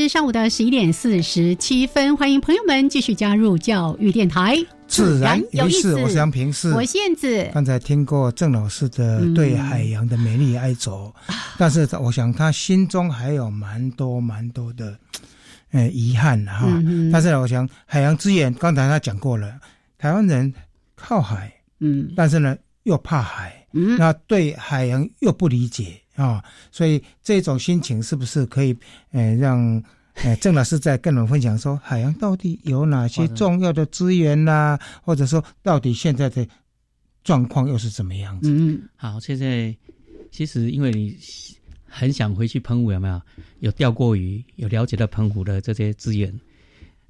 [0.04, 4.54] 是上午的十一点四十七分，欢迎朋友们继续加入教育电台。
[4.86, 7.48] 自然有意思，我是杨平，是我燕子。
[7.54, 11.10] 刚才听过郑老师的对海洋的美丽哀愁，
[11.56, 14.94] 但是我想他心中还有蛮多蛮多的
[15.72, 16.68] 呃遗憾哈。
[17.10, 19.58] 但是我想海洋资源，刚才他讲过了，
[19.96, 20.52] 台湾人
[20.94, 21.50] 靠海，
[21.80, 25.98] 嗯，但是呢又怕海，嗯，那对海洋又不理解。
[26.16, 26.40] 啊，
[26.70, 28.76] 所以这种心情是不是可以，
[29.10, 29.82] 呃，让
[30.14, 34.78] 呃郑老师在跟我们分享说，海洋到底有哪些重要的资源呐？
[35.02, 36.46] 或者说，到底现在的
[37.22, 38.48] 状况又是怎么样子？
[38.50, 39.74] 嗯，好，现在
[40.30, 41.16] 其实因为你
[41.84, 43.20] 很想回去澎湖，有没有？
[43.60, 46.32] 有钓过鱼，有了解到澎湖的这些资源，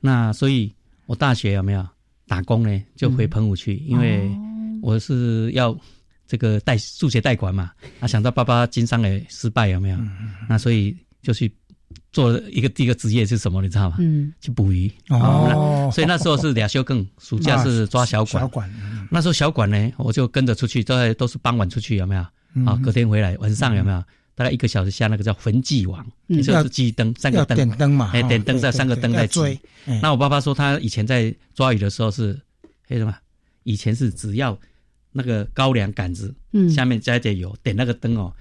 [0.00, 0.72] 那所以
[1.06, 1.86] 我大学有没有
[2.26, 2.82] 打工呢？
[2.96, 4.30] 就回澎湖去，因为
[4.82, 5.78] 我是要。
[6.26, 9.98] 这个贷数学贷款嘛，啊，想到爸爸经商也失败有没有？
[10.48, 11.54] 那所以就去
[12.12, 13.60] 做一个第一个职业是什么？
[13.62, 13.96] 你知道吗？
[13.98, 14.90] 嗯，去捕鱼。
[15.08, 18.42] 哦，所以那时候是俩休更，暑假是抓小管。
[18.42, 18.70] 小管。
[19.10, 22.20] 那时候小管呢，我就跟着出去，都都是傍晚出去有没有？
[22.64, 24.02] 啊，隔天回来晚上有没有？
[24.34, 27.56] 大概一个小时下那个叫焚祭网，就是记灯，三个灯。
[27.56, 28.10] 点灯嘛。
[28.12, 29.58] 哎，点灯在三个灯在追。
[30.02, 32.40] 那我爸爸说他以前在抓鱼的时候是，
[32.86, 33.14] 黑什么？
[33.62, 34.58] 以前是只要。
[35.16, 38.34] 那个高粱杆子，嗯，下面加一点油，点那个灯哦，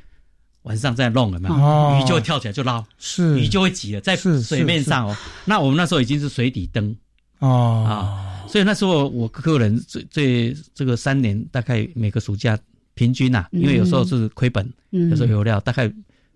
[0.64, 3.40] 晚上再弄了嘛，鱼就会跳起来就捞，是。
[3.40, 5.16] 鱼就会挤了在水面上哦。
[5.46, 6.96] 那我们那时候已经是水底灯。
[7.40, 7.86] 哦。
[7.88, 12.58] 啊，所以那时候我个人最最这个三年大概每个暑假
[12.94, 15.88] 平均呐，因为有时候是亏本，有时候有料，大概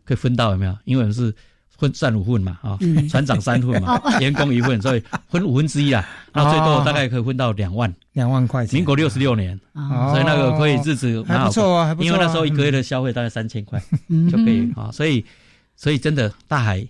[0.05, 0.77] 可以分到有没有？
[0.85, 1.33] 因为我们是。
[1.77, 2.77] 分三五份嘛，啊，
[3.09, 6.03] 船长三份嘛， 员工一份，所以分五分之一啊。
[6.33, 8.75] 那最多大概可以分到两万，两万块钱。
[8.75, 13.81] 民国六十六年，所以那个可以日子还不错啊，因为那时候一个月的消费大概三千块
[14.31, 15.23] 就可以啊，所以
[15.75, 16.85] 所以真的大海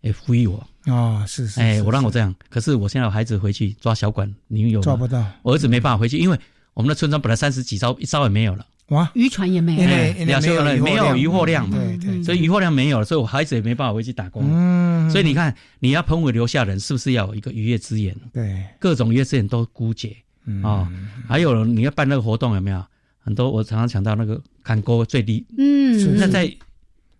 [0.00, 0.66] 也呼吁我。
[0.86, 2.34] 啊，是是，哎，我让我这样。
[2.50, 6.38] 可是我现在有孩子回去抓小管，你有抓不到，我儿子没办法回去，因为
[6.74, 8.66] 我们的村庄本来三十几艘，一艘也没有了。
[8.88, 14.42] 哇，渔船也没有，两艘了，没有渔获量嘛，对对，所以渔获量没有了，所以我孩子也没办法回去打工。
[14.46, 18.14] 嗯，所以你看，你要澎湖留下人，是不是要有一个渔业资源？
[18.32, 20.16] 对，各种渔业资源都枯竭。
[20.62, 20.86] 啊。
[21.26, 22.84] 还有你要办那个活动有没有？
[23.20, 26.54] 很多我常常讲到那个砍钩最低，嗯，那在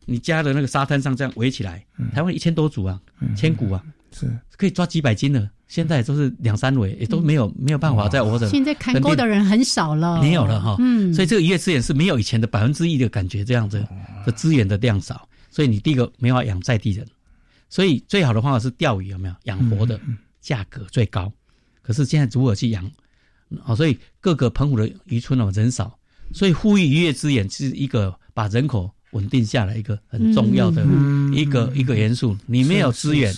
[0.04, 3.00] 你家的那个沙滩上这样围起来，台湾一千多组啊，
[3.34, 3.82] 千股啊，
[4.14, 5.50] 是可以抓几百斤的。
[5.66, 8.48] 现在都是两三尾，也都没有没有办法再活着。
[8.48, 10.76] 现在看钩的人很少了，没有了哈。
[10.78, 13.84] 嗯，所以这个渔业资源是没有以前的百分之一的感觉，这样子
[14.24, 17.04] 的资源的量少，所以你第一个没法养在地人，
[17.70, 19.98] 所以最好的方法是钓鱼，有没有养活的？
[20.40, 21.32] 价格最高。
[21.82, 22.88] 可是现在如何去养？
[23.64, 25.98] 哦，所以各个澎湖的渔村哦人少，
[26.32, 30.84] 所以呼吁渔业资源是一个把人口稳定下来一个很重要的
[31.32, 32.36] 一个一个元素。
[32.46, 33.34] 你没有资源，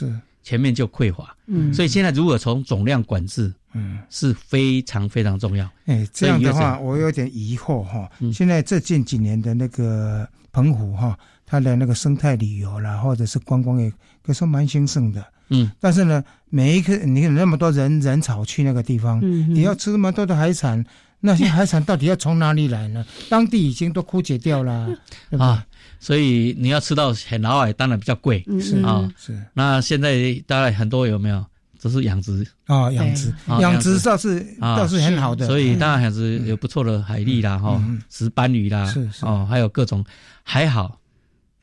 [0.47, 1.36] 前面就匮乏。
[1.47, 5.68] 嗯，所以现在如果从总量管制，嗯，是非常非常重要。
[5.86, 8.09] 哎，这样的话我有点疑惑哈。
[8.32, 13.90] 现在这近几年的那个澎湖哈，它的那个生态旅游啦，或者是观光也，
[14.22, 15.24] 可以说蛮兴盛的。
[15.49, 19.20] 嗯，但是呢，每一个你看那么多人人潮去那个地方，
[19.53, 20.84] 你要吃那么多的海产，
[21.20, 23.05] 那些海产到底要从哪里来呢？
[23.28, 24.97] 当地已经都枯竭掉了
[25.38, 25.64] 啊，
[26.07, 29.12] 所以你要吃到很老海，当然比较贵是啊。
[29.18, 31.44] 是那现在大概很多有没有？
[31.82, 37.80] 都是养殖啊，养殖养殖倒是倒是很好的，所以当然还是有不错的海蛎啦，哈，
[38.11, 40.04] 石斑鱼啦，是是哦，还有各种
[40.42, 40.98] 还好，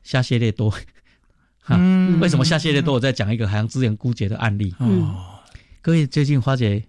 [0.02, 0.72] 虾蟹类多。
[1.68, 2.94] 嗯，为什么虾蟹类多？
[2.94, 4.74] 我再讲一个海洋资源枯竭的案例。
[4.78, 5.14] 哦，
[5.82, 6.82] 各位最近发觉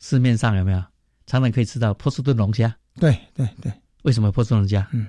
[0.00, 0.82] 市面上有没有
[1.26, 2.74] 常常可以吃到波士顿龙虾？
[2.98, 4.88] 对对对，为什么波士顿龙虾？
[4.92, 5.06] 嗯，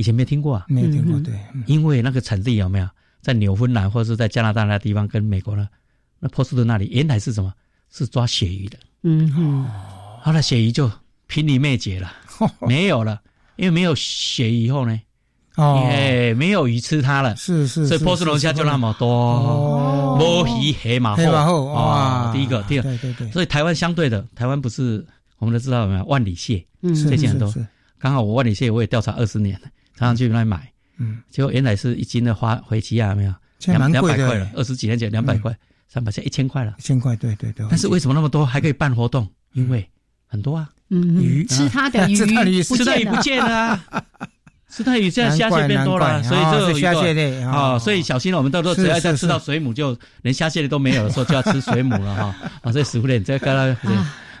[0.00, 1.20] 以前没听过啊，没有听过。
[1.20, 1.34] 对，
[1.66, 2.88] 因为那个产地有没有
[3.20, 5.68] 在纽芬兰或者是在加拿大那地方跟美国呢？
[6.18, 7.52] 那波士顿那里原来是什么？
[7.90, 8.78] 是抓鳕鱼的。
[9.02, 9.66] 嗯哼，
[10.22, 10.90] 后来鳕鱼就
[11.26, 12.10] 濒临灭绝了，
[12.66, 13.20] 没有了，
[13.56, 14.98] 因为没有鳕鱼以后呢？
[15.56, 15.76] 哦，
[16.36, 25.04] 没有鱼吃它了，是是，所以波斯龙虾就那么多，摸鱼黑马后，哇，第一个，第二，对对对，所以台湾相对的，台湾不是
[25.38, 27.52] 我们都知道有没有万里蟹，嗯，最近很多，
[27.98, 29.68] 刚好我万里蟹我也调查二十年了，
[30.00, 33.34] 常常去那买，嗯，结果原来是一斤的花回旗亚，没有，
[33.66, 35.54] 两两百块了，二十几年前两百块，
[35.88, 39.28] 三百现在一千块了，一千块，对对对，但是为什么那么多还可以办活动？
[39.52, 39.86] 因为
[40.26, 41.44] 很多啊，嗯，鱼。
[41.44, 42.50] 吃它 的鱼，吃它的
[42.98, 43.54] 鱼不见了。
[43.54, 43.84] 啊。
[44.72, 48.38] 吃它鱼，现在虾蟹变多了，所以这个虾蟹类啊，所以小心了。
[48.38, 52.36] 我们到时候只要再吃到水母，就连虾蟹类都没有的时候，就要吃水母了哈。
[52.62, 53.76] 啊，所以食物链这个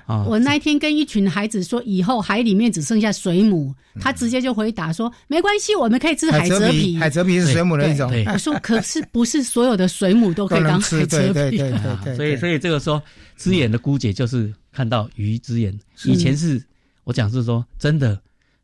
[0.06, 6.96] 啊，我那一天跟一群孩子说，以后海里面只剩下水母，他直接就回答说，没关系，我们可以吃海蜇皮。
[6.96, 8.10] 海蜇皮是水母的一种。
[8.26, 11.06] 我说，可是不是所有的水母都可以当海蜇皮。
[11.06, 11.72] 对对对
[12.04, 12.16] 对。
[12.16, 13.02] 所以所以这个说
[13.36, 15.78] 资源的姑姐，就是看到鱼资源。
[16.04, 16.62] 以前是
[17.04, 18.20] 我讲是说真的。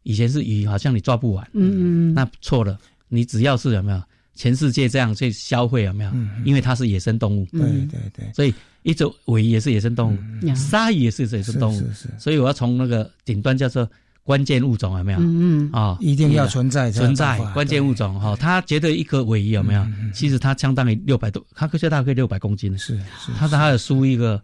[0.09, 2.79] 以前是鱼，好像你抓不完，嗯嗯，那错了。
[3.09, 4.01] 你只要是有没有
[4.37, 6.13] 全世界这样去消费有没有？
[6.45, 8.55] 因为它是野生动物，对对对，所以
[8.87, 12.09] 一种尾鱼也是野生动物，鲨鱼也是野生动物，是是。
[12.19, 13.89] 所以我要从那个顶端叫做
[14.23, 15.19] 关键物种有没有？
[15.19, 18.37] 嗯嗯啊，一定要存在存在关键物种哈。
[18.37, 19.85] 他觉得一颗尾鱼有没有？
[20.15, 23.33] 其实它相当于六百多，它最大可以六百公斤，是是。
[23.37, 24.41] 它是它的输一个，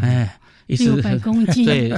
[0.00, 0.38] 哎。
[0.68, 1.90] 六百公斤， 对，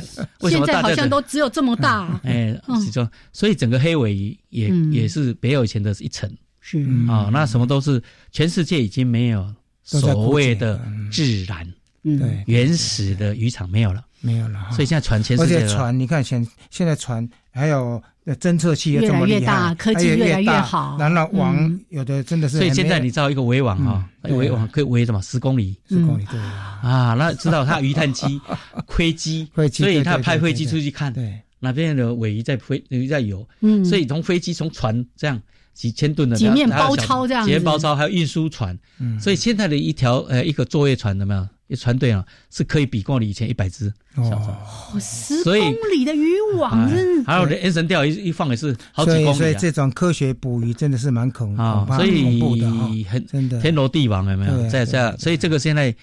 [0.50, 2.18] 现在好像都只有这么大。
[2.24, 6.28] 哎，是这样，所以整个黑尾鱼也也是没有以前的一层。
[6.60, 10.80] 是啊，那什么都是全世界已经没有所谓的
[11.12, 11.64] 自然、
[12.04, 14.60] 对原始的渔场没有了，没有了。
[14.70, 18.02] 所以现在船全世界，而且船你看现现在船还有。
[18.40, 20.96] 侦测器越来越大，科技越来越好。
[20.98, 25.78] 然后网有的真的是，所以现在你知道一个围网啊，围网可以围什么十公里？
[25.86, 28.40] 十公里对啊，那知道它鱼探 机、
[28.86, 33.46] 窥机，所以他派飞机出去看，对哪边的尾鱼在飞，鱼在游。
[33.60, 35.38] 嗯，所以从飞机从船这样
[35.74, 38.74] 几千吨的几面包抄这样，几面包抄还有运输船。
[39.00, 41.46] 嗯，所以现在的一条呃一个作业船有没有？
[41.66, 45.54] 一船队啊，是可以比过你以前一百只小船，十公
[45.92, 46.88] 里的渔网，
[47.24, 49.38] 还有的 N 神钓一一放也是好几公里。
[49.38, 54.68] 所以这种科学捕鱼真的是蛮恐啊，所以很真的天罗地网有没有？
[54.68, 55.94] 在在，所以这个现在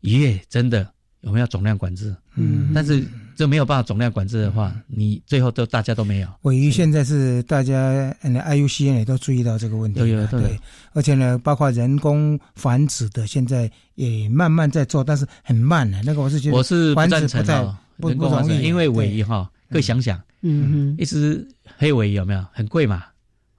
[0.00, 0.86] 渔业真的
[1.22, 2.14] 我们要总量管制？
[2.36, 3.04] 嗯，但是。
[3.40, 6.28] 就没有办法总量管制的话，你最后都大家都没有。
[6.42, 9.98] 尾鱼现在是大家嗯，IUCN 也都注意到这个问题。
[9.98, 10.60] 对对对，
[10.92, 15.98] 而且呢，包括人工繁殖的，现在也慢慢在做，但是很慢的。
[16.04, 23.04] 那个我是觉得我是不赞成的，不不容易，因为尾鱼哈，各位想想，嗯，一只黑尾鱼有没有很贵嘛？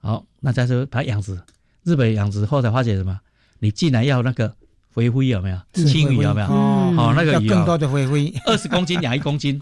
[0.00, 1.36] 好，那再说它养殖，
[1.82, 3.18] 日本养殖后才发觉什么？
[3.58, 4.54] 你既然要那个。
[4.94, 5.58] 回灰有没有？
[5.72, 6.46] 青鱼有没有？
[6.48, 9.58] 哦，那个鱼更多的回灰，二十公斤养一公斤，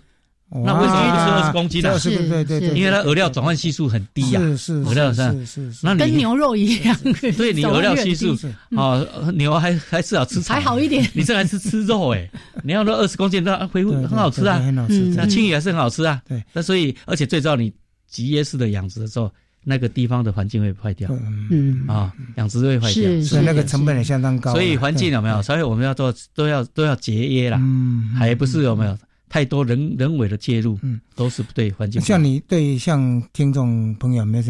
[0.53, 1.99] 那为什么不是二十公斤呢？
[1.99, 6.97] 是对对对，因为它饵料转换系数很低呀，是是饵料是是是，那跟牛肉一样，
[7.37, 8.37] 对你饵料系数
[8.71, 12.29] 哦，牛还还是要吃还好一点， 你这还是吃肉哎，
[12.65, 17.73] 你要说二十公斤，那恢复很好吃啊，很好吃，那青鱼还是很好吃啊，对，那所以而且最重要，你
[18.09, 19.31] 集约式的养殖的时候。
[19.63, 21.07] 那个地方的环境会坏掉，
[21.51, 21.85] 嗯。
[21.87, 24.53] 啊，养殖会坏掉，所以那个成本也相当高。
[24.53, 25.43] 所以环境有没有？
[25.43, 28.97] 所以我们要做，都要都要节约啦，嗯，还不是有没有
[29.31, 31.99] 太多人人为的介入，嗯，都是不对环境。
[32.03, 34.45] 像你对像听众朋友们，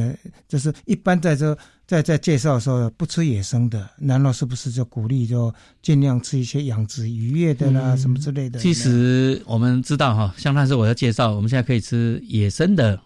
[0.49, 1.57] 就是一般在这
[1.87, 8.59] 在在介绍的时候不吃野生的，难道是不是就鼓励就尽量吃一些养殖渔业的啦，什么之类的？
[8.59, 12.99] 其实我们知道哈，像那时候我要介绍，我们现在可以吃野生的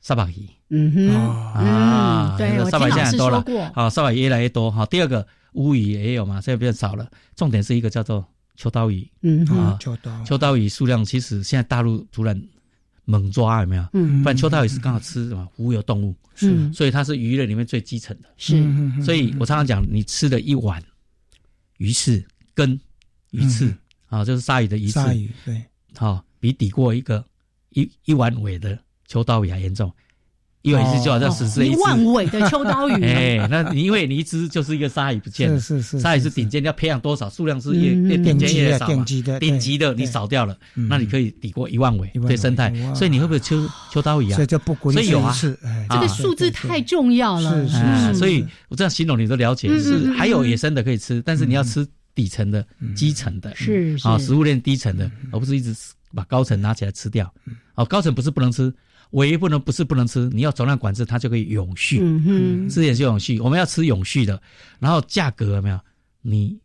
[0.00, 0.48] 沙巴鱼。
[0.70, 4.84] 嗯哼啊，对，沙巴现在多了，好，沙巴越来越多哈。
[4.86, 7.06] 第二个乌鱼也有嘛，现在变少了。
[7.36, 8.24] 重点是一个叫做
[8.58, 12.38] 秋刀鱼，嗯啊，秋刀秋刀鱼数量其实现在大陆突然
[13.04, 13.88] 猛抓有没有？
[13.92, 15.48] 嗯，不然秋刀鱼是刚好吃什么？
[15.56, 18.28] 浮游动物，是，所以它是鱼类里面最基层的。
[18.36, 18.56] 是，
[19.00, 20.82] 所以我常常讲，你吃的一碗
[21.76, 22.78] 鱼翅跟
[23.30, 23.72] 鱼翅
[24.08, 27.24] 啊，就是鲨鱼的鱼翅，鲨鱼对，好，比抵过一个
[27.70, 29.88] 一一碗尾的秋刀鱼还严重。
[30.62, 44.34] 一尾是就好像死死一万尾的秋刀鱼， 哎，那你因为你一只就是一个鲨鱼不见了，是是是，鲨鱼是顶尖，要培养多少数量是越越顶尖越少顶级的顶级的你少掉了，那你可以抵过一万尾对生态，所以你会不会秋秋刀鱼啊？
[44.34, 45.32] 所以就不所以有啊，
[45.88, 51.86] 这个数字太重要了，是是，所以我这样形容你都了解，是还有野生的可以吃，但是你要吃
[52.16, 55.72] 底层的、基层的，是啊，食物链低层的，而不是一直
[56.12, 57.32] 把高层拿起来吃掉，
[57.76, 58.74] 哦，高层不是不能吃。
[59.10, 61.98] 唯一不能不是不能吃，你要总量管制，它就可以永续。
[62.02, 64.40] 嗯哼，吃点是永续，我们要吃永续的。
[64.78, 65.80] 然后价格有没有？
[66.20, 66.58] 你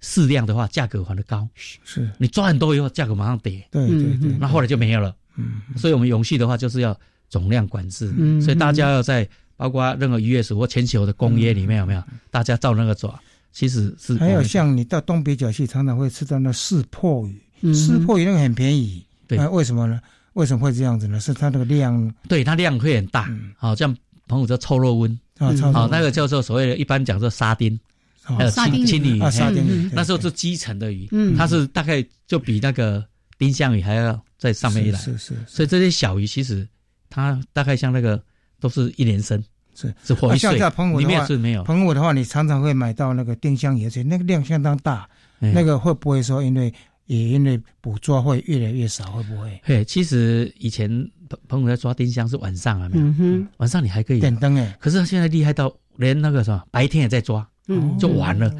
[0.00, 1.48] 适量的话，价格还得高。
[1.54, 3.66] 是，你抓很多以后，价格马上跌。
[3.70, 5.14] 对对对，那后来就没有了。
[5.36, 8.12] 嗯，所以我们永续的话，就是要总量管制。
[8.16, 9.26] 嗯，所以大家要在
[9.56, 12.02] 包括任何渔业署或全球的公约里面有没有？
[12.30, 13.18] 大家照那个抓，
[13.52, 17.26] 其实是还有像你到东北角去，常常会吃到那四破
[17.62, 19.04] 鱼，四破鱼那个很便宜。
[19.26, 20.00] 对，为什么呢？
[20.34, 21.18] 为什么会这样子呢？
[21.18, 23.94] 是它那个量，对它量会很大，好像
[24.28, 27.78] 朋友叫臭肉温啊，好那个叫做所谓的一般讲做沙丁，
[28.22, 33.04] 还有青青鲤鱼，沙丁鱼，那时候是基层的鱼，它是大概就比那个
[33.38, 36.66] 丁香鱼还要在上面一来，是是，所以这些小鱼其实
[37.08, 38.22] 它大概像那个
[38.60, 39.42] 都是一年生，
[39.74, 39.92] 是。
[40.04, 40.56] 是活一岁，
[40.98, 41.64] 里面是没有。
[41.64, 45.08] 澎湖的话，你常常会买到那个丁香鱼，而且那个量相当大，
[45.40, 46.72] 那个会不会说因为？
[47.10, 49.60] 也因为捕捉会越来越少，会不会？
[49.64, 50.88] 嘿，其实以前
[51.28, 54.76] 朋朋友在抓丁香是晚上啊，嗯哼，晚上你还可以点灯哎。
[54.78, 58.54] 可是现在厉害到连那个什么白天也在抓，嗯，就完了。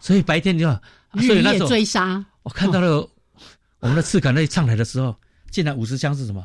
[0.00, 0.68] 所以白天就
[1.12, 2.24] 日夜追杀。
[2.42, 3.08] 我看到了
[3.78, 5.14] 我们的刺杆那上来的时候，
[5.52, 6.44] 进来五十箱是什么？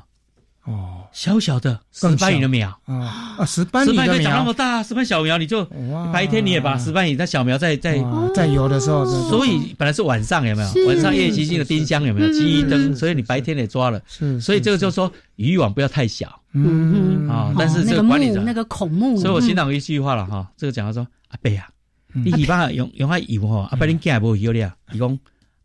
[0.67, 5.63] 哦，小小的石斑鱼的苗啊啊，石斑鱼的苗长那么大，石斑小苗你就
[6.11, 8.03] 白天你也把石斑鱼那小苗在在
[8.35, 10.87] 在游的时候，所以本来是晚上有没有？
[10.87, 12.27] 晚上夜行性的丁香有没有？
[12.33, 17.25] 机灯，所以你白天也抓了，是，所以这个就是说渔网不要太小，嗯。
[17.25, 21.69] 嗯啊，但是这个管理者那个孔目，所以我欣赏一句话了哈，这个讲他说阿伯啊，
[22.13, 25.17] 你尾巴用用下油哈，阿伯恁囝无油了，伊讲。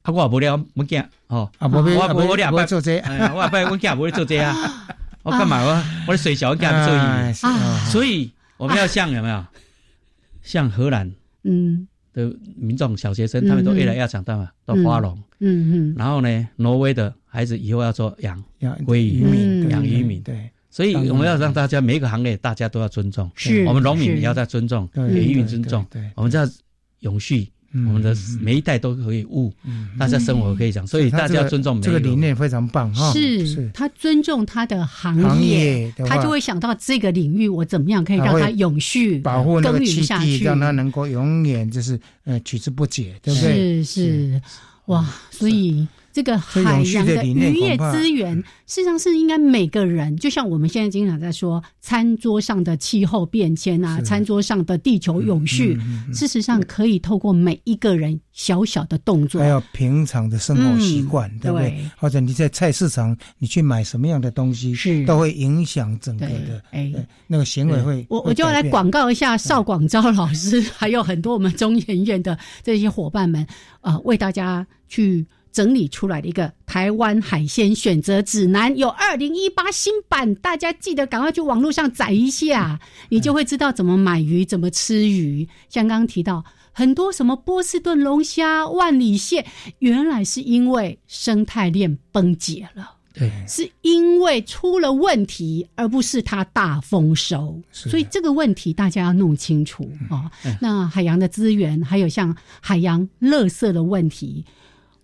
[0.03, 2.99] 啊，我也无了，我囝哦，啊，我无我俩不做这，
[3.35, 4.55] 我阿伯我囝无咧做这啊，
[5.23, 5.63] 我干嘛？
[5.63, 9.45] 我我咧水小我囝不做伊，所以我们要像有没有，
[10.43, 11.11] 像荷兰
[11.45, 11.89] 嗯。
[12.15, 26.47] 的民众小学生，他们都越来越长大嘛，到花龙，嗯嗯，然后呢，挪威的孩子以后要做养养鲑鱼民，养渔民，对，所以我们要让大家每一个行业大家都要尊重，是，我们农民也要在尊重，给渔民尊重，对，我们要
[26.99, 27.51] 永续。
[27.75, 29.53] 我们的每一代都可以悟，
[29.99, 33.13] 大家生活可以讲，所以大家要尊重这个理念非常棒哈。
[33.13, 43.83] 是他尊重他的行业，他就会想到这个领域我怎么样可以让它永续保护那个基地，让它能够永远就是呃取之不竭，对不对？
[43.83, 44.43] 是是
[44.87, 45.87] 哇，所以。
[46.13, 48.37] 这个海洋的渔业资源，
[48.67, 55.79] 事实上是应该每个人，就像我们现在经常在说，餐桌上的气候变迁啊，餐桌上的地球永续，
[56.13, 61.91] 事实上可以透过每一个人小小的动作，还有平常的生活习惯，对不对？
[61.97, 65.07] 或者你在菜市场，你去买什么样的东西，是。
[65.07, 66.93] 都会影响整个的哎。
[67.27, 68.07] 那个行为会。
[68.11, 73.47] 我我就要来广告一下邵广昭老师，还有很多我们中研院的这些伙伴们
[73.81, 75.27] 啊，为大家去。
[75.53, 82.81] 整理出来的一个台湾海鲜选择指南，有二零一八新版，大家记得赶快去网络上载一下，
[83.11, 85.47] 你就会知道怎么买鱼，怎么吃鱼。
[85.69, 86.43] 像刚刚提到
[86.73, 89.45] 很多什么波士顿龙虾、万里蟹，
[89.81, 97.61] 原来是因为生态链崩解了，对，是因为出了问题，而不是它大丰收。
[97.71, 100.33] 所以这个问题大家要弄清楚啊。
[100.63, 104.43] 那海洋的资源，还有像海洋垃圾的问题。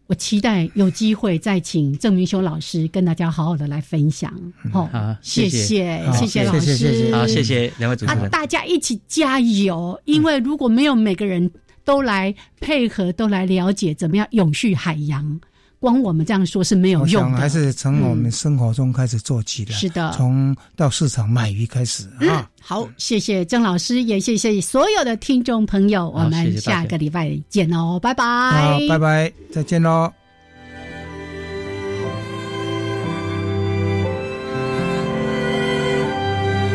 [0.09, 4.32] 我期待有机会再请郑明修老师跟大家好好的来分享。
[4.72, 4.88] 好，
[5.20, 6.02] 谢谢。
[6.14, 6.44] 谢谢。
[6.44, 10.00] 老师，好谢谢两位主持人，大家一起加油！
[10.06, 11.50] 因为如果没有每个人
[11.84, 15.38] 都来配合，都来了解怎么样永续海洋，
[15.81, 19.72] 光我们这样说是没有用的，还是从我们生活中开始做起的。
[19.72, 22.49] 是的，从到市场买鱼开始 啊。
[22.61, 30.12] 好，谢谢郑老师，也谢谢所有的听众朋友，我们下个礼拜见哦，拜拜，好拜拜，再见喽。